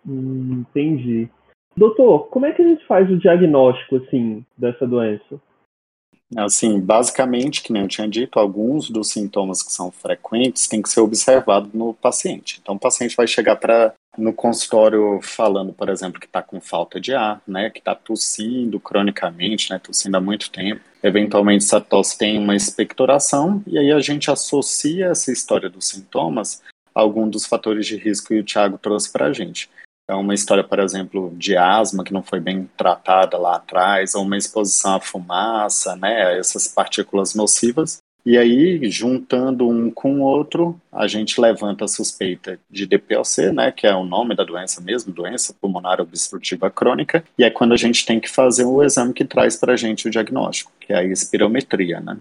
Hum, 0.05 0.65
entendi. 0.67 1.29
Doutor, 1.77 2.27
como 2.29 2.47
é 2.47 2.51
que 2.51 2.61
a 2.61 2.67
gente 2.67 2.85
faz 2.87 3.09
o 3.09 3.17
diagnóstico, 3.17 3.97
assim, 3.97 4.43
dessa 4.57 4.87
doença? 4.87 5.39
Assim, 6.37 6.79
basicamente, 6.79 7.61
que 7.61 7.73
nem 7.73 7.81
eu 7.81 7.87
tinha 7.87 8.07
dito, 8.07 8.39
alguns 8.39 8.89
dos 8.89 9.09
sintomas 9.09 9.61
que 9.61 9.71
são 9.71 9.91
frequentes 9.91 10.67
têm 10.67 10.81
que 10.81 10.89
ser 10.89 11.01
observados 11.01 11.73
no 11.73 11.93
paciente. 11.93 12.59
Então, 12.61 12.75
o 12.75 12.79
paciente 12.79 13.15
vai 13.15 13.27
chegar 13.27 13.57
para 13.57 13.93
no 14.17 14.33
consultório 14.33 15.19
falando, 15.21 15.71
por 15.71 15.89
exemplo, 15.89 16.19
que 16.19 16.25
está 16.25 16.41
com 16.41 16.59
falta 16.59 16.99
de 16.99 17.13
ar, 17.13 17.41
né, 17.47 17.69
que 17.69 17.79
está 17.79 17.95
tossindo 17.95 18.79
cronicamente, 18.79 19.71
né, 19.71 19.79
tossindo 19.79 20.17
há 20.17 20.21
muito 20.21 20.49
tempo. 20.49 20.81
Eventualmente, 21.01 21.63
essa 21.63 21.79
tosse 21.79 22.17
tem 22.17 22.37
uma 22.37 22.55
expectoração 22.55 23.63
e 23.65 23.77
aí 23.77 23.91
a 23.91 23.99
gente 23.99 24.29
associa 24.29 25.07
essa 25.07 25.31
história 25.31 25.69
dos 25.69 25.87
sintomas 25.87 26.61
algum 26.93 27.29
dos 27.29 27.45
fatores 27.45 27.85
de 27.85 27.95
risco 27.95 28.27
que 28.27 28.39
o 28.39 28.43
Thiago 28.43 28.77
trouxe 28.77 29.11
para 29.11 29.27
a 29.27 29.33
gente. 29.33 29.69
Então, 30.03 30.21
uma 30.21 30.33
história, 30.33 30.63
por 30.63 30.79
exemplo, 30.79 31.33
de 31.37 31.55
asma 31.55 32.03
que 32.03 32.13
não 32.13 32.23
foi 32.23 32.39
bem 32.39 32.69
tratada 32.75 33.37
lá 33.37 33.55
atrás, 33.55 34.13
ou 34.13 34.23
uma 34.23 34.37
exposição 34.37 34.95
à 34.95 34.99
fumaça, 34.99 35.95
né, 35.95 36.37
essas 36.37 36.67
partículas 36.67 37.33
nocivas. 37.33 37.99
E 38.23 38.37
aí, 38.37 38.87
juntando 38.91 39.67
um 39.67 39.89
com 39.89 40.19
o 40.19 40.23
outro, 40.23 40.79
a 40.91 41.07
gente 41.07 41.41
levanta 41.41 41.85
a 41.85 41.87
suspeita 41.87 42.59
de 42.69 42.85
DPOC, 42.85 43.51
né, 43.51 43.71
que 43.71 43.87
é 43.87 43.95
o 43.95 44.03
nome 44.03 44.35
da 44.35 44.43
doença 44.43 44.79
mesmo, 44.79 45.11
doença 45.11 45.55
pulmonar 45.59 45.99
obstrutiva 45.99 46.69
crônica, 46.69 47.23
e 47.37 47.43
é 47.43 47.49
quando 47.49 47.73
a 47.73 47.77
gente 47.77 48.05
tem 48.05 48.19
que 48.19 48.29
fazer 48.29 48.65
o 48.65 48.83
exame 48.83 49.13
que 49.13 49.25
traz 49.25 49.55
para 49.55 49.73
a 49.73 49.77
gente 49.77 50.07
o 50.07 50.11
diagnóstico, 50.11 50.71
que 50.79 50.93
é 50.93 50.97
a 50.97 51.03
espirometria, 51.03 51.99
né. 51.99 52.17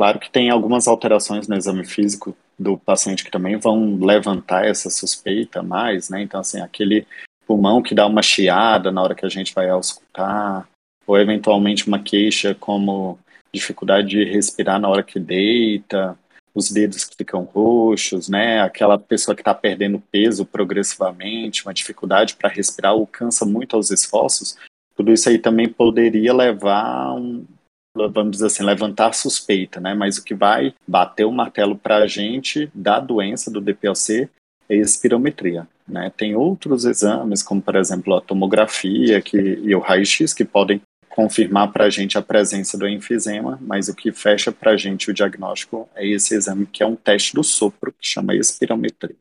Claro 0.00 0.18
que 0.18 0.30
tem 0.30 0.48
algumas 0.48 0.88
alterações 0.88 1.46
no 1.46 1.54
exame 1.54 1.84
físico 1.84 2.34
do 2.58 2.78
paciente 2.78 3.22
que 3.22 3.30
também 3.30 3.58
vão 3.58 3.96
levantar 3.96 4.64
essa 4.64 4.88
suspeita 4.88 5.62
mais, 5.62 6.08
né? 6.08 6.22
Então, 6.22 6.40
assim, 6.40 6.58
aquele 6.58 7.06
pulmão 7.46 7.82
que 7.82 7.94
dá 7.94 8.06
uma 8.06 8.22
chiada 8.22 8.90
na 8.90 9.02
hora 9.02 9.14
que 9.14 9.26
a 9.26 9.28
gente 9.28 9.54
vai 9.54 9.68
auscultar, 9.68 10.66
ou 11.06 11.18
eventualmente 11.18 11.86
uma 11.86 11.98
queixa 11.98 12.54
como 12.54 13.18
dificuldade 13.52 14.08
de 14.08 14.24
respirar 14.24 14.80
na 14.80 14.88
hora 14.88 15.02
que 15.02 15.20
deita, 15.20 16.18
os 16.54 16.70
dedos 16.70 17.04
que 17.04 17.16
ficam 17.18 17.42
roxos, 17.42 18.26
né? 18.26 18.62
Aquela 18.62 18.98
pessoa 18.98 19.34
que 19.34 19.42
está 19.42 19.52
perdendo 19.52 20.02
peso 20.10 20.46
progressivamente, 20.46 21.62
uma 21.66 21.74
dificuldade 21.74 22.36
para 22.36 22.48
respirar 22.48 22.94
ou 22.94 23.06
cansa 23.06 23.44
muito 23.44 23.76
aos 23.76 23.90
esforços, 23.90 24.56
tudo 24.96 25.12
isso 25.12 25.28
aí 25.28 25.38
também 25.38 25.68
poderia 25.68 26.32
levar 26.32 27.12
um, 27.12 27.44
vamos 27.94 28.32
dizer 28.32 28.46
assim, 28.46 28.62
levantar 28.62 29.12
suspeita, 29.12 29.80
né? 29.80 29.94
Mas 29.94 30.18
o 30.18 30.24
que 30.24 30.34
vai 30.34 30.74
bater 30.86 31.24
o 31.24 31.32
martelo 31.32 31.76
para 31.76 31.98
a 31.98 32.06
gente 32.06 32.70
da 32.74 33.00
doença 33.00 33.50
do 33.50 33.60
DPOC 33.60 34.28
é 34.68 34.74
a 34.74 34.76
espirometria. 34.76 35.68
Né? 35.86 36.12
Tem 36.16 36.36
outros 36.36 36.84
exames, 36.84 37.42
como 37.42 37.60
por 37.60 37.74
exemplo 37.74 38.14
a 38.14 38.20
tomografia 38.20 39.20
que, 39.20 39.36
e 39.36 39.74
o 39.74 39.80
raio-x, 39.80 40.32
que 40.32 40.44
podem 40.44 40.80
confirmar 41.08 41.72
para 41.72 41.86
a 41.86 41.90
gente 41.90 42.16
a 42.16 42.22
presença 42.22 42.78
do 42.78 42.88
enfisema, 42.88 43.58
mas 43.60 43.88
o 43.88 43.96
que 43.96 44.12
fecha 44.12 44.52
para 44.52 44.70
a 44.70 44.76
gente 44.76 45.10
o 45.10 45.14
diagnóstico 45.14 45.88
é 45.96 46.06
esse 46.06 46.34
exame 46.34 46.66
que 46.66 46.84
é 46.84 46.86
um 46.86 46.94
teste 46.94 47.34
do 47.34 47.42
sopro, 47.42 47.92
que 47.92 48.06
chama 48.06 48.34
espirometria. 48.34 49.16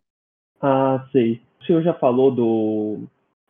Ah, 0.61 1.03
sei. 1.11 1.41
O 1.59 1.65
senhor 1.65 1.81
já 1.81 1.93
falou 1.93 2.29
do, 2.29 2.99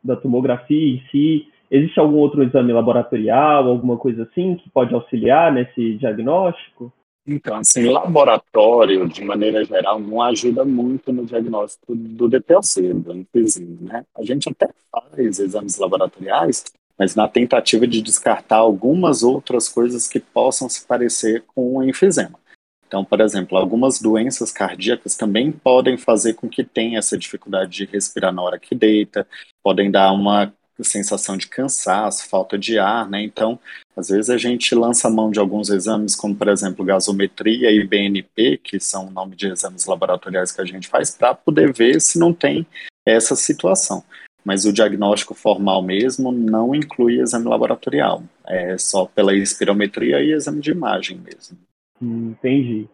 da 0.01 0.15
tomografia 0.15 0.95
em 0.95 1.03
si. 1.11 1.47
Existe 1.71 1.99
algum 1.99 2.17
outro 2.17 2.43
exame 2.43 2.73
laboratorial, 2.73 3.67
alguma 3.67 3.97
coisa 3.97 4.23
assim, 4.23 4.55
que 4.55 4.69
pode 4.69 4.93
auxiliar 4.93 5.51
nesse 5.51 5.95
diagnóstico? 5.97 6.91
Então, 7.27 7.57
assim, 7.57 7.85
laboratório, 7.85 9.07
de 9.07 9.23
maneira 9.23 9.63
geral, 9.63 9.99
não 9.99 10.21
ajuda 10.21 10.65
muito 10.65 11.13
no 11.13 11.25
diagnóstico 11.25 11.95
do 11.95 12.27
DPLC, 12.27 12.93
do 12.93 13.15
enfisema, 13.15 13.77
né? 13.81 14.05
A 14.17 14.23
gente 14.23 14.49
até 14.49 14.67
faz 14.91 15.39
exames 15.39 15.77
laboratoriais, 15.77 16.65
mas 16.97 17.15
na 17.15 17.27
tentativa 17.27 17.85
de 17.85 18.01
descartar 18.01 18.57
algumas 18.57 19.21
outras 19.21 19.69
coisas 19.69 20.07
que 20.07 20.19
possam 20.19 20.67
se 20.67 20.85
parecer 20.87 21.43
com 21.53 21.77
o 21.77 21.83
enfisema. 21.83 22.39
Então, 22.87 23.05
por 23.05 23.21
exemplo, 23.21 23.55
algumas 23.55 24.01
doenças 24.01 24.51
cardíacas 24.51 25.15
também 25.15 25.51
podem 25.51 25.95
fazer 25.95 26.33
com 26.33 26.49
que 26.49 26.63
tenha 26.63 26.97
essa 26.97 27.15
dificuldade 27.15 27.69
de 27.69 27.85
respirar 27.85 28.33
na 28.33 28.41
hora 28.41 28.57
que 28.57 28.73
deita, 28.73 29.27
podem 29.61 29.91
dar 29.91 30.11
uma 30.11 30.51
sensação 30.83 31.37
de 31.37 31.47
cansaço, 31.47 32.27
falta 32.29 32.57
de 32.57 32.77
ar, 32.79 33.09
né? 33.09 33.21
Então, 33.21 33.59
às 33.95 34.09
vezes 34.09 34.29
a 34.29 34.37
gente 34.37 34.73
lança 34.75 35.09
mão 35.09 35.31
de 35.31 35.39
alguns 35.39 35.69
exames, 35.69 36.15
como 36.15 36.35
por 36.35 36.47
exemplo 36.47 36.85
gasometria 36.85 37.71
e 37.71 37.85
BNP, 37.85 38.57
que 38.63 38.79
são 38.79 39.07
o 39.07 39.11
nome 39.11 39.35
de 39.35 39.47
exames 39.47 39.85
laboratoriais 39.85 40.51
que 40.51 40.61
a 40.61 40.65
gente 40.65 40.87
faz, 40.87 41.11
para 41.11 41.33
poder 41.33 41.73
ver 41.73 41.99
se 41.99 42.17
não 42.17 42.33
tem 42.33 42.65
essa 43.05 43.35
situação 43.35 44.03
mas 44.49 44.65
o 44.65 44.73
diagnóstico 44.73 45.33
formal 45.33 45.83
mesmo 45.83 46.31
não 46.31 46.73
inclui 46.73 47.19
exame 47.19 47.47
laboratorial, 47.47 48.23
é 48.47 48.77
só 48.77 49.05
pela 49.05 49.35
espirometria 49.35 50.23
e 50.23 50.31
exame 50.31 50.61
de 50.61 50.71
imagem 50.71 51.19
mesmo. 51.19 51.57
Entendi. 52.01 52.87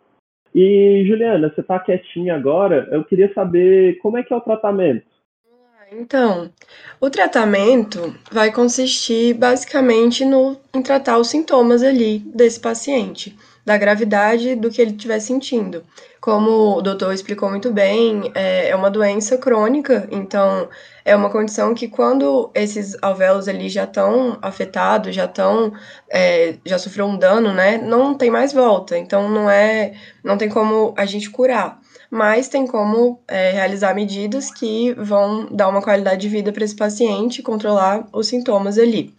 E 0.54 1.04
Juliana, 1.06 1.50
você 1.50 1.62
está 1.62 1.80
quietinha 1.80 2.36
agora, 2.36 2.88
eu 2.92 3.04
queria 3.04 3.34
saber 3.34 3.98
como 4.00 4.18
é 4.18 4.24
que 4.24 4.34
é 4.34 4.36
o 4.36 4.42
tratamento. 4.42 5.06
Então, 5.92 6.50
o 7.00 7.12
tratamento 7.12 8.15
vai 8.32 8.51
consistir 8.51 9.36
basicamente 9.36 10.25
no, 10.25 10.58
em 10.74 10.82
tratar 10.82 11.20
os 11.20 11.30
sintomas 11.30 11.84
ali 11.84 12.20
desse 12.20 12.60
paciente, 12.60 13.38
da 13.63 13.77
gravidade 13.77 14.56
do 14.56 14.72
que 14.72 14.82
ele 14.82 14.92
estiver 14.92 15.20
sentindo. 15.20 15.84
Como 16.20 16.77
o 16.77 16.82
doutor 16.82 17.13
explicou 17.13 17.51
muito 17.51 17.72
bem, 17.72 18.32
é, 18.34 18.70
é 18.70 18.75
uma 18.75 18.89
doença 18.89 19.38
crônica, 19.38 20.08
então 20.12 20.68
é 21.04 21.15
uma 21.15 21.30
condição 21.30 21.75
que 21.75 21.88
quando 21.88 22.50
esses 22.56 22.98
alvéolos 23.00 23.48
ali 23.48 23.70
já 23.70 23.84
estão 23.84 24.39
afetados, 24.42 25.13
já 25.13 25.25
estão, 25.25 25.72
é, 26.10 26.56
já 26.65 26.80
sofreu 26.80 27.06
um 27.06 27.15
dano, 27.15 27.54
né, 27.54 27.77
não 27.77 28.15
tem 28.15 28.32
mais 28.32 28.51
volta. 28.51 28.98
Então 28.98 29.30
não 29.30 29.48
é, 29.48 29.94
não 30.24 30.36
tem 30.36 30.50
como 30.50 30.96
a 30.98 31.06
gente 31.06 31.30
curar, 31.30 31.80
mas 32.15 32.48
tem 32.48 32.65
como 32.65 33.19
é, 33.27 33.51
realizar 33.51 33.93
medidas 33.93 34.50
que 34.50 34.93
vão 34.93 35.50
dar 35.51 35.67
uma 35.67 35.81
qualidade 35.81 36.22
de 36.22 36.29
vida 36.29 36.50
para 36.53 36.63
esse 36.63 36.74
paciente, 36.74 37.43
controlar 37.43 38.07
os 38.13 38.27
sintomas 38.27 38.77
ali. 38.77 39.13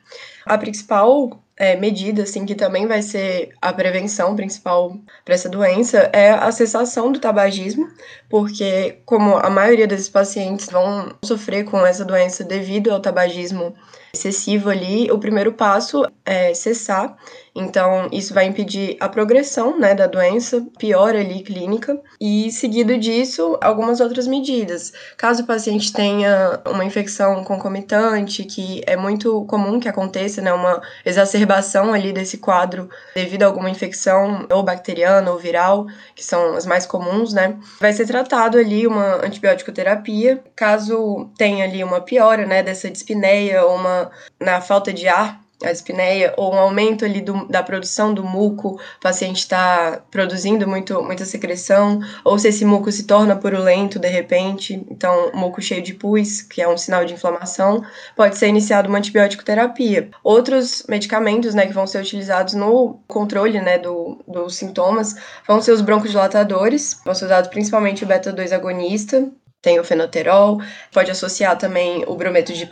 A 0.47 0.57
principal 0.57 1.39
é, 1.59 1.77
medida, 1.77 2.23
assim, 2.23 2.47
que 2.47 2.55
também 2.55 2.87
vai 2.87 3.03
ser 3.03 3.51
a 3.61 3.71
prevenção 3.71 4.35
principal 4.35 4.97
para 5.27 5.35
essa 5.35 5.47
doença, 5.47 6.09
é 6.11 6.31
a 6.31 6.51
cessação 6.51 7.13
do 7.13 7.19
tabagismo, 7.19 7.87
porque 8.31 8.97
como 9.05 9.37
a 9.37 9.51
maioria 9.51 9.87
desses 9.87 10.09
pacientes 10.09 10.71
vão 10.71 11.15
sofrer 11.23 11.65
com 11.65 11.85
essa 11.85 12.03
doença 12.03 12.43
devido 12.43 12.91
ao 12.91 13.01
tabagismo 13.01 13.75
excessivo 14.17 14.71
ali, 14.71 15.11
o 15.11 15.19
primeiro 15.19 15.53
passo 15.53 16.05
é 16.25 16.55
cessar. 16.55 17.17
Então, 17.59 18.09
isso 18.13 18.35
vai 18.35 18.45
impedir 18.45 18.99
a 19.01 19.09
progressão 19.09 19.79
né, 19.79 19.95
da 19.95 20.07
doença, 20.07 20.67
pior 20.79 21.17
ali 21.17 21.43
clínica, 21.43 21.99
e 22.21 22.51
seguido 22.51 22.99
disso, 22.99 23.59
algumas 23.63 23.99
outras 23.99 24.27
medidas. 24.27 24.93
Caso 25.17 25.43
o 25.43 25.47
paciente 25.47 25.91
tenha 25.91 26.61
uma 26.67 26.85
infecção 26.85 27.43
concomitante, 27.45 28.45
que 28.45 28.83
é 28.87 28.95
muito 28.95 29.47
comum 29.47 29.81
que 29.81 29.89
aconteça, 29.89 30.43
né, 30.43 30.53
uma 30.53 30.83
exacerbação 31.05 31.95
ali 31.95 32.13
desse 32.13 32.37
quadro 32.37 32.91
devido 33.15 33.45
a 33.45 33.47
alguma 33.47 33.71
infecção, 33.71 34.47
ou 34.53 34.63
bacteriana 34.63 35.31
ou 35.31 35.39
viral, 35.39 35.87
que 36.15 36.23
são 36.23 36.57
as 36.57 36.67
mais 36.67 36.85
comuns, 36.85 37.33
né, 37.33 37.57
vai 37.81 37.93
ser 37.95 38.07
tratado 38.07 38.59
ali 38.59 38.87
uma 38.87 39.25
antibiótico 39.25 39.73
terapia. 39.73 40.45
Caso 40.55 41.31
tenha 41.39 41.65
ali 41.65 41.83
uma 41.83 42.03
piora, 42.03 42.45
né, 42.45 42.63
dessa 42.63 42.91
dispneia 42.91 43.65
ou 43.65 43.77
uma 43.77 44.06
na 44.41 44.61
falta 44.61 44.93
de 44.93 45.09
ar, 45.09 45.41
a 45.65 45.73
dispneia, 45.73 46.35
ou 46.37 46.55
um 46.55 46.59
aumento 46.59 47.05
ali 47.05 47.21
do, 47.21 47.47
da 47.49 47.63
produção 47.63 48.13
do 48.13 48.23
muco, 48.23 48.79
o 48.99 49.01
paciente 49.01 49.39
está 49.39 50.03
produzindo 50.11 50.69
muito, 50.69 51.03
muita 51.03 51.25
secreção, 51.25 52.01
ou 52.25 52.39
se 52.39 52.49
esse 52.49 52.65
muco 52.65 52.93
se 52.93 53.05
torna 53.05 53.35
purulento 53.35 53.99
de 53.99 54.09
repente, 54.09 54.85
então 54.91 55.33
muco 55.33 55.63
cheio 55.63 55.83
de 55.83 55.95
pus, 55.95 56.43
que 56.43 56.61
é 56.61 56.69
um 56.69 56.77
sinal 56.77 57.05
de 57.05 57.15
inflamação, 57.15 57.83
pode 58.15 58.37
ser 58.37 58.49
iniciado 58.49 58.89
uma 58.89 58.99
antibiótico 58.99 59.45
terapia. 59.45 60.11
Outros 60.23 60.85
medicamentos, 60.89 61.55
né, 61.55 61.67
que 61.67 61.73
vão 61.73 61.87
ser 61.87 62.03
utilizados 62.03 62.55
no 62.55 63.01
controle, 63.07 63.61
né, 63.61 63.79
do, 63.79 64.23
dos 64.29 64.57
sintomas, 64.57 65.17
vão 65.47 65.63
ser 65.63 65.73
os 65.73 65.81
broncodilatadores, 65.81 67.01
vão 67.05 67.15
ser 67.15 67.27
usados 67.27 67.49
principalmente 67.49 68.05
o 68.05 68.07
beta-2 68.07 68.53
agonista, 68.53 69.27
tem 69.67 69.81
o 69.81 69.85
fenoterol, 69.85 70.61
pode 70.93 71.11
associar 71.11 71.59
também 71.59 72.05
o 72.07 72.15
brometo 72.15 72.53
de 72.53 72.69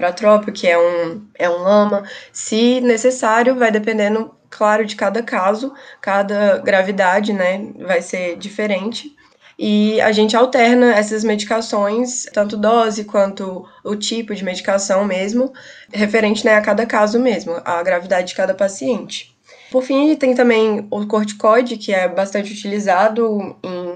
que 0.55 0.69
é 0.69 0.79
um, 0.79 1.27
é 1.35 1.51
um 1.51 1.59
lama. 1.59 2.05
Se 2.33 2.81
necessário, 2.81 3.57
vai 3.57 3.73
dependendo, 3.73 4.31
claro, 4.49 4.87
de 4.87 4.95
cada 4.95 5.21
caso, 5.21 5.75
cada 6.01 6.59
gravidade, 6.59 7.33
né, 7.33 7.67
vai 7.81 8.01
ser 8.01 8.37
diferente. 8.37 9.13
E 9.59 10.01
a 10.01 10.13
gente 10.13 10.37
alterna 10.37 10.95
essas 10.95 11.25
medicações, 11.25 12.27
tanto 12.33 12.57
dose 12.57 13.03
quanto 13.03 13.67
o 13.83 13.97
tipo 13.97 14.33
de 14.33 14.45
medicação 14.45 15.05
mesmo, 15.05 15.53
referente 15.93 16.45
né, 16.45 16.55
a 16.55 16.61
cada 16.61 16.87
caso 16.87 17.19
mesmo, 17.19 17.61
a 17.65 17.83
gravidade 17.83 18.29
de 18.29 18.35
cada 18.37 18.55
paciente. 18.55 19.35
Por 19.69 19.83
fim, 19.83 20.15
tem 20.15 20.33
também 20.33 20.87
o 20.93 21.05
corticoide, 21.09 21.77
que 21.77 21.93
é 21.93 22.07
bastante 22.07 22.53
utilizado 22.53 23.57
em 23.65 23.94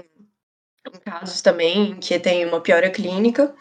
casos 1.03 1.41
também 1.41 1.95
que 1.95 2.19
tem 2.19 2.45
uma 2.45 2.61
piora 2.61 2.89
clínica. 2.89 3.53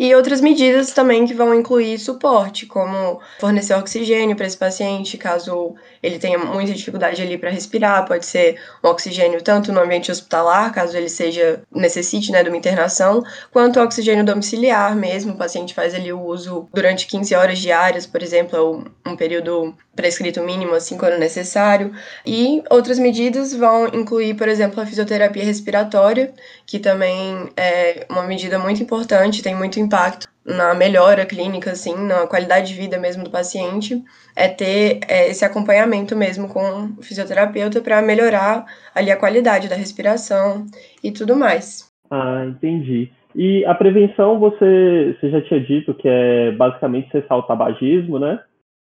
E 0.00 0.14
outras 0.14 0.40
medidas 0.40 0.92
também 0.92 1.26
que 1.26 1.34
vão 1.34 1.54
incluir 1.54 1.98
suporte, 1.98 2.64
como 2.64 3.20
fornecer 3.38 3.74
oxigênio 3.74 4.34
para 4.34 4.46
esse 4.46 4.56
paciente, 4.56 5.18
caso 5.18 5.74
ele 6.02 6.18
tenha 6.18 6.38
muita 6.38 6.72
dificuldade 6.72 7.20
ali 7.20 7.36
para 7.36 7.50
respirar, 7.50 8.06
pode 8.06 8.24
ser 8.24 8.58
um 8.82 8.88
oxigênio 8.88 9.42
tanto 9.42 9.70
no 9.70 9.78
ambiente 9.78 10.10
hospitalar, 10.10 10.72
caso 10.72 10.96
ele 10.96 11.10
seja 11.10 11.62
necessite, 11.70 12.32
né, 12.32 12.42
de 12.42 12.48
uma 12.48 12.56
internação, 12.56 13.22
quanto 13.52 13.78
oxigênio 13.78 14.24
domiciliar 14.24 14.96
mesmo, 14.96 15.34
o 15.34 15.36
paciente 15.36 15.74
faz 15.74 15.94
ali 15.94 16.10
o 16.10 16.22
uso 16.22 16.66
durante 16.72 17.06
15 17.06 17.34
horas 17.34 17.58
diárias, 17.58 18.06
por 18.06 18.22
exemplo, 18.22 18.58
ou 18.58 18.84
um 19.06 19.14
período 19.14 19.74
prescrito 19.94 20.40
mínimo, 20.40 20.74
assim, 20.74 20.96
quando 20.96 21.18
necessário. 21.18 21.92
E 22.24 22.62
outras 22.70 22.98
medidas 22.98 23.52
vão 23.52 23.88
incluir, 23.88 24.34
por 24.34 24.48
exemplo, 24.48 24.80
a 24.80 24.86
fisioterapia 24.86 25.44
respiratória, 25.44 26.32
que 26.64 26.78
também 26.78 27.50
é 27.54 28.06
uma 28.08 28.22
medida 28.22 28.58
muito 28.58 28.82
importante, 28.82 29.42
tem 29.42 29.54
muito 29.54 29.78
impacto 29.90 30.28
na 30.46 30.74
melhora 30.74 31.26
clínica, 31.26 31.72
assim, 31.72 31.94
na 32.06 32.26
qualidade 32.26 32.68
de 32.68 32.80
vida 32.80 32.98
mesmo 32.98 33.24
do 33.24 33.30
paciente, 33.30 34.02
é 34.36 34.48
ter 34.48 35.00
é, 35.08 35.28
esse 35.28 35.44
acompanhamento 35.44 36.16
mesmo 36.16 36.48
com 36.48 36.94
o 36.98 37.02
fisioterapeuta 37.02 37.80
para 37.80 38.00
melhorar 38.00 38.64
ali 38.94 39.10
a 39.10 39.18
qualidade 39.18 39.68
da 39.68 39.74
respiração 39.74 40.64
e 41.02 41.10
tudo 41.10 41.36
mais. 41.36 41.90
Ah, 42.10 42.44
entendi. 42.46 43.10
E 43.34 43.64
a 43.64 43.74
prevenção, 43.74 44.38
você, 44.38 45.16
você 45.20 45.30
já 45.30 45.40
tinha 45.42 45.60
dito 45.60 45.94
que 45.94 46.08
é 46.08 46.52
basicamente 46.52 47.10
cessar 47.10 47.38
o 47.38 47.42
tabagismo, 47.42 48.18
né? 48.18 48.40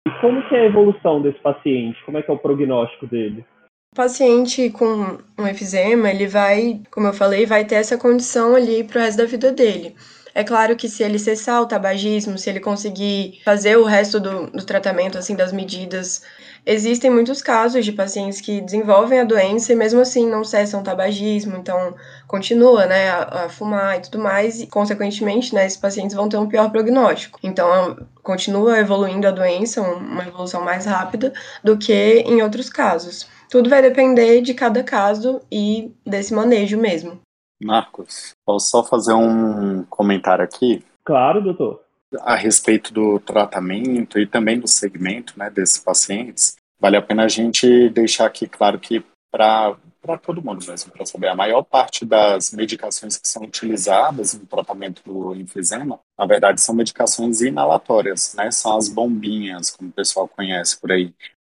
E 0.08 0.12
como 0.20 0.48
que 0.48 0.56
é 0.56 0.62
a 0.62 0.66
evolução 0.66 1.22
desse 1.22 1.40
paciente? 1.40 2.04
Como 2.06 2.18
é 2.18 2.22
que 2.22 2.30
é 2.30 2.34
o 2.34 2.38
prognóstico 2.38 3.08
dele? 3.08 3.46
O 3.94 3.96
paciente 3.96 4.70
com 4.72 5.18
um 5.40 5.48
efizema, 5.48 6.10
ele 6.10 6.28
vai, 6.28 6.82
como 6.92 7.08
eu 7.08 7.14
falei, 7.14 7.46
vai 7.46 7.64
ter 7.64 7.76
essa 7.76 7.98
condição 7.98 8.56
ali 8.56 8.84
para 8.84 9.00
o 9.00 9.02
resto 9.04 9.20
da 9.20 9.26
vida 9.26 9.54
dele. 9.54 9.96
É 10.36 10.44
claro 10.44 10.76
que 10.76 10.88
se 10.90 11.02
ele 11.02 11.18
cessar 11.18 11.62
o 11.62 11.66
tabagismo, 11.66 12.38
se 12.38 12.50
ele 12.50 12.60
conseguir 12.60 13.42
fazer 13.44 13.78
o 13.78 13.86
resto 13.86 14.20
do, 14.20 14.48
do 14.52 14.66
tratamento, 14.66 15.18
assim, 15.18 15.36
das 15.36 15.52
medidas 15.52 16.22
Existem 16.68 17.12
muitos 17.12 17.44
casos 17.44 17.86
de 17.86 17.92
pacientes 17.92 18.42
que 18.42 18.60
desenvolvem 18.60 19.20
a 19.20 19.24
doença 19.24 19.72
e 19.72 19.76
mesmo 19.76 20.02
assim 20.02 20.28
não 20.28 20.44
cessam 20.44 20.80
o 20.80 20.84
tabagismo, 20.84 21.56
então 21.58 21.94
continua, 22.28 22.88
né, 22.88 23.08
a, 23.08 23.46
a, 23.46 23.50
fumar 23.50 23.98
e 23.98 24.02
tudo 24.02 24.18
mais, 24.18 24.60
e 24.60 24.66
consequentemente, 24.66 25.54
né, 25.54 25.68
esses 25.68 25.78
pacientes 25.78 26.16
vão 26.16 26.28
ter 26.28 26.38
um 26.38 26.48
pior 26.48 26.72
prognóstico. 26.72 27.40
Então, 27.44 27.96
continua 28.24 28.80
evoluindo 28.80 29.28
a 29.28 29.32
doença, 29.32 29.80
uma 29.80 30.24
evolução 30.24 30.64
mais 30.64 30.88
rápida 30.88 31.32
do 31.64 31.78
que 31.78 32.24
em 32.26 32.42
outros 32.42 32.68
casos. 32.68 33.28
Tudo 33.48 33.70
vai 33.70 33.84
depender 33.84 34.42
de 34.42 34.56
cada 34.56 34.82
caso 34.82 35.42
e 35.52 35.94
desse 36.04 36.34
manejo 36.34 36.80
mesmo. 36.80 37.25
Marcos, 37.62 38.34
posso 38.46 38.70
só 38.70 38.84
fazer 38.84 39.14
um 39.14 39.84
comentário 39.86 40.44
aqui? 40.44 40.84
Claro, 41.04 41.42
doutor 41.42 41.86
a 42.22 42.36
respeito 42.36 42.94
do 42.94 43.20
tratamento 43.20 44.20
e 44.20 44.28
também 44.28 44.60
do 44.60 44.68
segmento 44.68 45.38
né, 45.38 45.50
desses 45.50 45.78
pacientes, 45.78 46.56
vale 46.80 46.98
a 46.98 47.02
pena 47.02 47.24
a 47.26 47.28
gente 47.28 47.90
deixar 47.90 48.26
aqui 48.26 48.48
claro 48.48 48.80
que 48.80 49.04
para 49.32 49.76
todo 50.22 50.42
mundo 50.42 50.66
mesmo, 50.66 50.92
para 50.92 51.06
saber. 51.06 51.28
A 51.28 51.36
maior 51.36 51.64
parte 51.64 52.06
das 52.06 52.52
medicações 52.52 53.18
que 53.18 53.28
são 53.28 53.44
utilizadas 53.44 54.34
no 54.34 54.46
tratamento 54.46 55.02
do 55.04 55.36
enfisema, 55.36 56.00
na 56.18 56.26
verdade, 56.26 56.62
são 56.62 56.74
medicações 56.74 57.42
inalatórias, 57.42 58.34
né? 58.36 58.50
São 58.52 58.78
as 58.78 58.88
bombinhas, 58.88 59.72
como 59.72 59.90
o 59.90 59.94
pessoal 59.94 60.28
conhece 60.28 60.80
por 60.80 60.92
aí. 60.92 61.14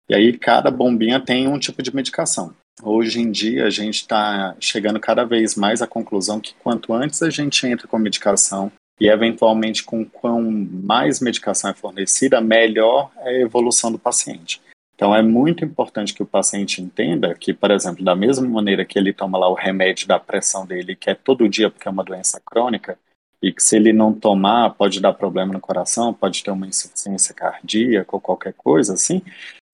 E 0.09 0.15
aí, 0.15 0.35
cada 0.37 0.71
bombinha 0.71 1.19
tem 1.19 1.47
um 1.47 1.59
tipo 1.59 1.83
de 1.83 1.93
medicação. 1.93 2.55
Hoje 2.83 3.19
em 3.19 3.31
dia, 3.31 3.65
a 3.65 3.69
gente 3.69 3.95
está 3.95 4.55
chegando 4.59 4.99
cada 4.99 5.23
vez 5.23 5.55
mais 5.55 5.81
à 5.81 5.87
conclusão 5.87 6.39
que 6.39 6.53
quanto 6.55 6.93
antes 6.93 7.23
a 7.23 7.29
gente 7.29 7.65
entra 7.65 7.87
com 7.87 7.97
medicação, 7.97 8.71
e 8.99 9.07
eventualmente 9.07 9.83
com 9.83 10.05
quanto 10.05 10.51
mais 10.85 11.19
medicação 11.19 11.69
é 11.69 11.73
fornecida, 11.73 12.41
melhor 12.41 13.11
é 13.17 13.29
a 13.29 13.41
evolução 13.41 13.91
do 13.91 13.99
paciente. 13.99 14.61
Então 14.95 15.13
é 15.13 15.21
muito 15.21 15.63
importante 15.63 16.13
que 16.13 16.23
o 16.23 16.25
paciente 16.25 16.81
entenda 16.81 17.35
que, 17.35 17.53
por 17.53 17.69
exemplo, 17.69 18.03
da 18.03 18.15
mesma 18.15 18.47
maneira 18.47 18.85
que 18.85 18.97
ele 18.97 19.13
toma 19.13 19.37
lá 19.37 19.47
o 19.47 19.53
remédio 19.53 20.07
da 20.07 20.19
pressão 20.19 20.65
dele, 20.65 20.95
que 20.95 21.09
é 21.09 21.15
todo 21.15 21.49
dia 21.49 21.69
porque 21.69 21.87
é 21.87 21.91
uma 21.91 22.03
doença 22.03 22.41
crônica, 22.43 22.97
e 23.41 23.51
que 23.51 23.61
se 23.61 23.75
ele 23.75 23.93
não 23.93 24.11
tomar 24.11 24.71
pode 24.71 24.99
dar 24.99 25.13
problema 25.13 25.53
no 25.53 25.59
coração, 25.59 26.13
pode 26.13 26.43
ter 26.43 26.49
uma 26.49 26.65
insuficiência 26.65 27.35
cardíaca 27.35 28.15
ou 28.15 28.19
qualquer 28.19 28.53
coisa 28.53 28.93
assim, 28.93 29.21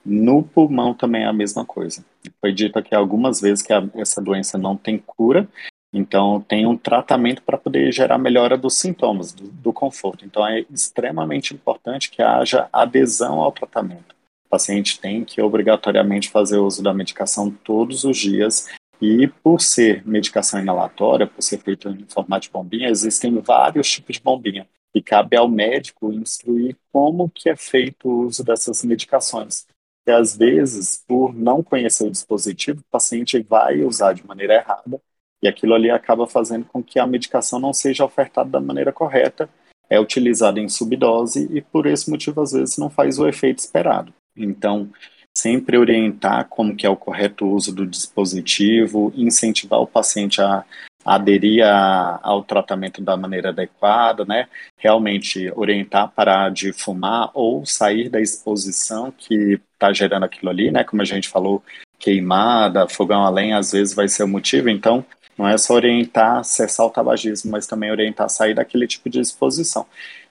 no 0.06 0.44
pulmão 0.44 0.94
também 0.94 1.24
é 1.24 1.28
a 1.28 1.34
mesma 1.34 1.66
coisa. 1.66 2.04
Foi 2.42 2.54
dito 2.54 2.78
aqui 2.78 2.94
algumas 2.94 3.40
vezes 3.40 3.62
que 3.62 3.74
a, 3.74 3.84
essa 3.96 4.22
doença 4.22 4.58
não 4.58 4.76
tem 4.76 4.98
cura 4.98 5.48
então, 5.94 6.42
tem 6.42 6.66
um 6.66 6.76
tratamento 6.76 7.44
para 7.44 7.56
poder 7.56 7.92
gerar 7.94 8.18
melhora 8.18 8.58
dos 8.58 8.80
sintomas, 8.80 9.32
do, 9.32 9.44
do, 9.44 9.72
conforto. 9.72 10.26
Então, 10.26 10.46
é 10.46 10.66
extremamente 10.74 11.54
importante 11.54 12.10
que 12.10 12.22
haja 12.22 12.68
adesão 12.74 13.40
ao 13.40 13.52
tratamento. 13.52 14.16
O 14.48 14.50
paciente 14.50 15.00
tem 15.00 15.24
que 15.24 15.40
obrigatoriamente 15.40 16.32
fazer 16.32 16.58
uso 16.58 16.82
da 16.82 16.94
medicação 16.94 17.52
todos 17.52 18.04
os 18.04 18.18
dias. 18.18 18.70
E, 19.00 19.28
por 19.28 19.62
ser 19.62 20.02
medicação 20.08 20.60
inalatória, 20.60 21.28
por 21.28 21.44
ser 21.44 21.60
feita 21.60 21.90
em 21.90 22.06
formato 22.08 22.48
de 22.48 22.52
bombinha, 22.52 22.90
existem 22.90 23.38
vários 23.40 23.92
tipos 23.92 24.16
de 24.16 24.24
bombinha. 24.24 24.68
E 24.96 25.02
cabe 25.02 25.38
ao 25.38 25.48
médico 25.48 26.12
instruir 26.12 26.76
como 26.92 27.30
que 27.30 27.50
é 27.50 27.56
feito 27.56 28.08
o 28.10 28.26
uso 28.26 28.44
dessas 28.44 28.84
medicações. 28.84 29.68
E, 30.06 30.12
às 30.12 30.36
vezes, 30.36 31.04
por 31.08 31.34
não 31.34 31.64
conhecer 31.64 32.06
o 32.06 32.12
dispositivo, 32.12 32.82
o 32.82 32.92
paciente 32.92 33.42
vai 33.42 33.84
usar 33.84 34.14
de 34.14 34.26
maneira 34.26 34.56
errada 34.56 35.02
e 35.42 35.48
aquilo 35.48 35.74
ali 35.74 35.92
acaba 35.92 36.26
fazendo 36.26 36.66
com 36.66 36.82
que 36.82 36.98
a 36.98 37.06
medicação 37.06 37.60
não 37.60 37.74
seja 37.74 38.06
ofertada 38.06 38.50
da 38.50 38.62
maneira 38.62 38.94
correta, 38.94 39.50
é 39.90 40.00
utilizada 40.00 40.60
em 40.60 40.70
subdose 40.70 41.50
e 41.52 41.62
por 41.62 41.86
esse 41.86 42.10
motivo 42.10 42.42
às 42.42 42.54
vezes 42.54 42.78
não 42.78 42.90
faz 42.90 43.20
o 43.20 43.28
efeito 43.28 43.60
esperado. 43.60 44.14
Então, 44.36 44.90
sempre 45.38 45.78
orientar 45.78 46.48
como 46.48 46.76
que 46.76 46.86
é 46.86 46.90
o 46.90 46.96
correto 46.96 47.46
uso 47.46 47.74
do 47.74 47.86
dispositivo, 47.86 49.12
incentivar 49.16 49.82
o 49.82 49.88
paciente 49.88 50.42
a 50.42 50.64
aderir 51.06 51.66
a, 51.66 52.20
ao 52.24 52.44
tratamento 52.44 53.02
da 53.02 53.18
maneira 53.18 53.50
adequada, 53.50 54.26
né? 54.26 54.48
Realmente 54.78 55.52
orientar 55.56 56.12
parar 56.12 56.50
de 56.52 56.72
fumar 56.72 57.30
ou 57.34 57.66
sair 57.66 58.10
da 58.10 58.22
exposição 58.22 59.12
que 59.12 59.60
está 59.74 59.92
gerando 59.92 60.24
aquilo 60.24 60.50
ali, 60.50 60.72
né? 60.72 60.84
Como 60.84 61.02
a 61.02 61.06
gente 61.06 61.30
falou, 61.30 61.64
queimada, 62.00 62.88
fogão 62.88 63.24
a 63.24 63.30
lenha, 63.30 63.58
às 63.58 63.72
vezes 63.72 63.94
vai 63.94 64.08
ser 64.08 64.24
o 64.24 64.28
motivo. 64.28 64.70
Então, 64.70 65.06
não 65.38 65.48
é 65.48 65.58
só 65.58 65.74
orientar 65.74 66.44
cessar 66.44 66.86
o 66.86 66.90
tabagismo, 66.90 67.52
mas 67.52 67.68
também 67.68 67.92
orientar 67.92 68.30
sair 68.30 68.54
daquele 68.54 68.88
tipo 68.88 69.10
de 69.10 69.20
exposição. 69.20 69.86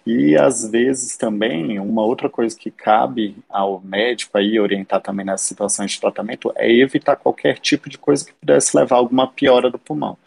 E 0.05 0.37
às 0.37 0.69
vezes 0.69 1.17
também, 1.17 1.79
uma 1.79 2.03
outra 2.03 2.29
coisa 2.29 2.57
que 2.59 2.71
cabe 2.71 3.37
ao 3.49 3.81
médico 3.81 4.37
aí 4.37 4.59
orientar 4.59 5.01
também 5.01 5.25
nessas 5.25 5.47
situações 5.47 5.93
de 5.93 6.01
tratamento 6.01 6.53
é 6.57 6.71
evitar 6.71 7.17
qualquer 7.17 7.59
tipo 7.59 7.89
de 7.89 7.97
coisa 7.99 8.25
que 8.25 8.33
pudesse 8.33 8.77
levar 8.77 8.97
a 8.97 8.99
alguma 8.99 9.29
piora 9.29 9.71
do 9.71 9.79
pulmão. 9.79 10.19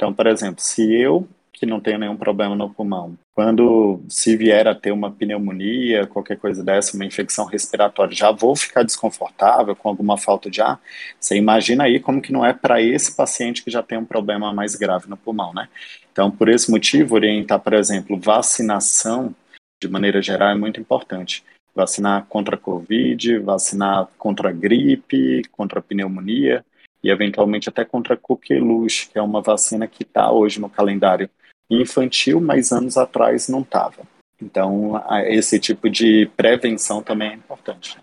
Então, 0.00 0.14
por 0.14 0.26
exemplo, 0.26 0.62
se 0.62 0.90
eu 0.94 1.28
que 1.52 1.66
não 1.66 1.78
tenho 1.78 1.98
nenhum 1.98 2.16
problema 2.16 2.56
no 2.56 2.70
pulmão. 2.70 3.18
Quando 3.34 4.00
se 4.08 4.34
vier 4.34 4.66
a 4.66 4.74
ter 4.74 4.92
uma 4.92 5.10
pneumonia, 5.10 6.06
qualquer 6.06 6.38
coisa 6.38 6.64
dessa, 6.64 6.96
uma 6.96 7.04
infecção 7.04 7.44
respiratória, 7.44 8.16
já 8.16 8.30
vou 8.30 8.56
ficar 8.56 8.82
desconfortável 8.82 9.76
com 9.76 9.90
alguma 9.90 10.16
falta 10.16 10.50
de 10.50 10.62
ar. 10.62 10.80
Você 11.20 11.36
imagina 11.36 11.84
aí 11.84 12.00
como 12.00 12.22
que 12.22 12.32
não 12.32 12.46
é 12.46 12.54
para 12.54 12.80
esse 12.80 13.14
paciente 13.14 13.62
que 13.62 13.70
já 13.70 13.82
tem 13.82 13.98
um 13.98 14.06
problema 14.06 14.54
mais 14.54 14.74
grave 14.74 15.06
no 15.06 15.18
pulmão, 15.18 15.52
né? 15.52 15.68
Então, 16.10 16.30
por 16.30 16.48
esse 16.48 16.70
motivo, 16.70 17.14
orientar, 17.14 17.60
por 17.60 17.74
exemplo, 17.74 18.18
vacinação 18.18 19.34
de 19.82 19.86
maneira 19.86 20.22
geral 20.22 20.48
é 20.48 20.54
muito 20.54 20.80
importante. 20.80 21.44
Vacinar 21.74 22.24
contra 22.26 22.56
a 22.56 22.58
Covid, 22.58 23.38
vacinar 23.40 24.08
contra 24.16 24.48
a 24.48 24.52
gripe, 24.52 25.42
contra 25.52 25.80
a 25.80 25.82
pneumonia 25.82 26.64
e 27.02 27.10
eventualmente 27.10 27.68
até 27.68 27.84
contra 27.84 28.14
a 28.14 28.16
coqueluche, 28.16 29.08
que 29.10 29.18
é 29.18 29.22
uma 29.22 29.40
vacina 29.40 29.86
que 29.86 30.02
está 30.02 30.30
hoje 30.30 30.60
no 30.60 30.68
calendário 30.68 31.28
infantil, 31.70 32.40
mas 32.40 32.72
anos 32.72 32.96
atrás 32.96 33.48
não 33.48 33.60
estava. 33.60 34.02
Então, 34.42 34.92
esse 35.26 35.58
tipo 35.60 35.88
de 35.88 36.30
prevenção 36.36 37.02
também 37.02 37.30
é 37.30 37.34
importante. 37.34 37.96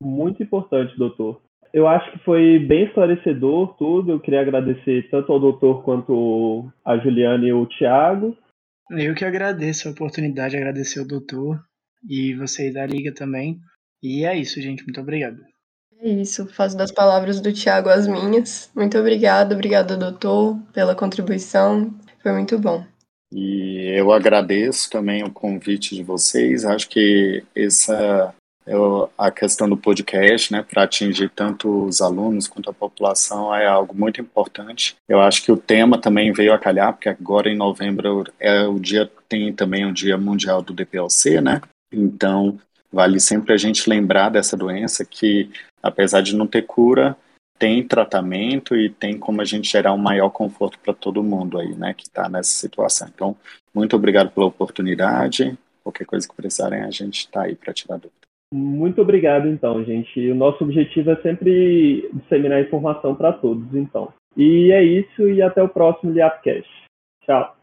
Muito 0.00 0.42
importante, 0.42 0.96
doutor. 0.96 1.40
Eu 1.72 1.88
acho 1.88 2.12
que 2.12 2.18
foi 2.18 2.58
bem 2.58 2.84
esclarecedor 2.84 3.74
tudo. 3.76 4.12
Eu 4.12 4.20
queria 4.20 4.42
agradecer 4.42 5.08
tanto 5.10 5.32
ao 5.32 5.40
doutor 5.40 5.82
quanto 5.82 6.70
a 6.84 6.98
Juliana 6.98 7.46
e 7.46 7.52
o 7.52 7.64
Tiago. 7.64 8.36
Eu 8.90 9.14
que 9.14 9.24
agradeço 9.24 9.88
a 9.88 9.92
oportunidade, 9.92 10.54
agradecer 10.54 11.00
ao 11.00 11.06
doutor 11.06 11.58
e 12.06 12.34
vocês 12.34 12.74
da 12.74 12.84
Liga 12.84 13.14
também. 13.14 13.58
E 14.02 14.26
é 14.26 14.36
isso, 14.36 14.60
gente. 14.60 14.84
Muito 14.84 15.00
obrigado. 15.00 15.38
É 16.02 16.08
isso. 16.08 16.46
Faço 16.48 16.76
das 16.76 16.90
palavras 16.90 17.40
do 17.40 17.52
Tiago 17.52 17.88
as 17.88 18.08
minhas. 18.08 18.68
Muito 18.74 18.98
obrigado. 18.98 19.52
Obrigada, 19.52 19.96
doutor, 19.96 20.58
pela 20.72 20.96
contribuição. 20.96 21.94
Foi 22.20 22.32
muito 22.32 22.58
bom. 22.58 22.84
E 23.32 23.86
eu 23.96 24.10
agradeço 24.10 24.90
também 24.90 25.22
o 25.22 25.30
convite 25.30 25.94
de 25.94 26.02
vocês. 26.02 26.64
Acho 26.64 26.88
que 26.88 27.44
essa 27.54 28.34
eu, 28.66 29.10
a 29.18 29.30
questão 29.30 29.68
do 29.68 29.76
podcast, 29.76 30.52
né, 30.52 30.62
para 30.62 30.84
atingir 30.84 31.28
tanto 31.30 31.84
os 31.84 32.00
alunos 32.00 32.46
quanto 32.46 32.70
a 32.70 32.74
população 32.74 33.54
é 33.54 33.66
algo 33.66 33.96
muito 33.96 34.20
importante. 34.20 34.96
Eu 35.08 35.20
acho 35.20 35.42
que 35.42 35.50
o 35.50 35.56
tema 35.56 36.00
também 36.00 36.32
veio 36.32 36.52
a 36.52 36.58
calhar, 36.58 36.92
porque 36.92 37.08
agora 37.08 37.48
em 37.48 37.56
novembro 37.56 38.24
é 38.38 38.66
o 38.66 38.78
dia 38.78 39.10
tem 39.28 39.52
também 39.52 39.86
o 39.86 39.92
Dia 39.92 40.16
Mundial 40.16 40.62
do 40.62 40.72
DPLC, 40.72 41.40
né? 41.40 41.60
Então 41.92 42.58
vale 42.92 43.18
sempre 43.18 43.52
a 43.52 43.56
gente 43.56 43.88
lembrar 43.88 44.28
dessa 44.28 44.56
doença 44.56 45.04
que 45.04 45.50
apesar 45.82 46.20
de 46.20 46.36
não 46.36 46.46
ter 46.46 46.62
cura, 46.62 47.16
tem 47.58 47.82
tratamento 47.82 48.74
e 48.76 48.90
tem 48.90 49.18
como 49.18 49.40
a 49.40 49.44
gente 49.44 49.70
gerar 49.70 49.92
um 49.92 49.98
maior 49.98 50.30
conforto 50.30 50.78
para 50.78 50.92
todo 50.92 51.22
mundo 51.22 51.58
aí, 51.58 51.74
né, 51.74 51.94
que 51.94 52.02
está 52.02 52.28
nessa 52.28 52.50
situação. 52.50 53.08
Então, 53.14 53.36
muito 53.74 53.94
obrigado 53.94 54.30
pela 54.30 54.46
oportunidade. 54.46 55.56
Qualquer 55.82 56.04
coisa 56.04 56.28
que 56.28 56.34
precisarem, 56.34 56.82
a 56.82 56.90
gente 56.90 57.20
está 57.20 57.42
aí 57.42 57.54
para 57.54 57.72
tirar 57.72 57.96
dúvida. 57.96 58.22
Muito 58.52 59.00
obrigado, 59.00 59.48
então, 59.48 59.82
gente. 59.84 60.30
O 60.30 60.34
nosso 60.34 60.62
objetivo 60.62 61.10
é 61.10 61.16
sempre 61.22 62.08
disseminar 62.12 62.60
informação 62.60 63.14
para 63.14 63.32
todos, 63.32 63.74
então. 63.74 64.12
E 64.36 64.70
é 64.70 64.82
isso, 64.82 65.28
e 65.28 65.40
até 65.40 65.62
o 65.62 65.68
próximo 65.68 66.12
Liapcast. 66.12 66.68
Tchau. 67.24 67.61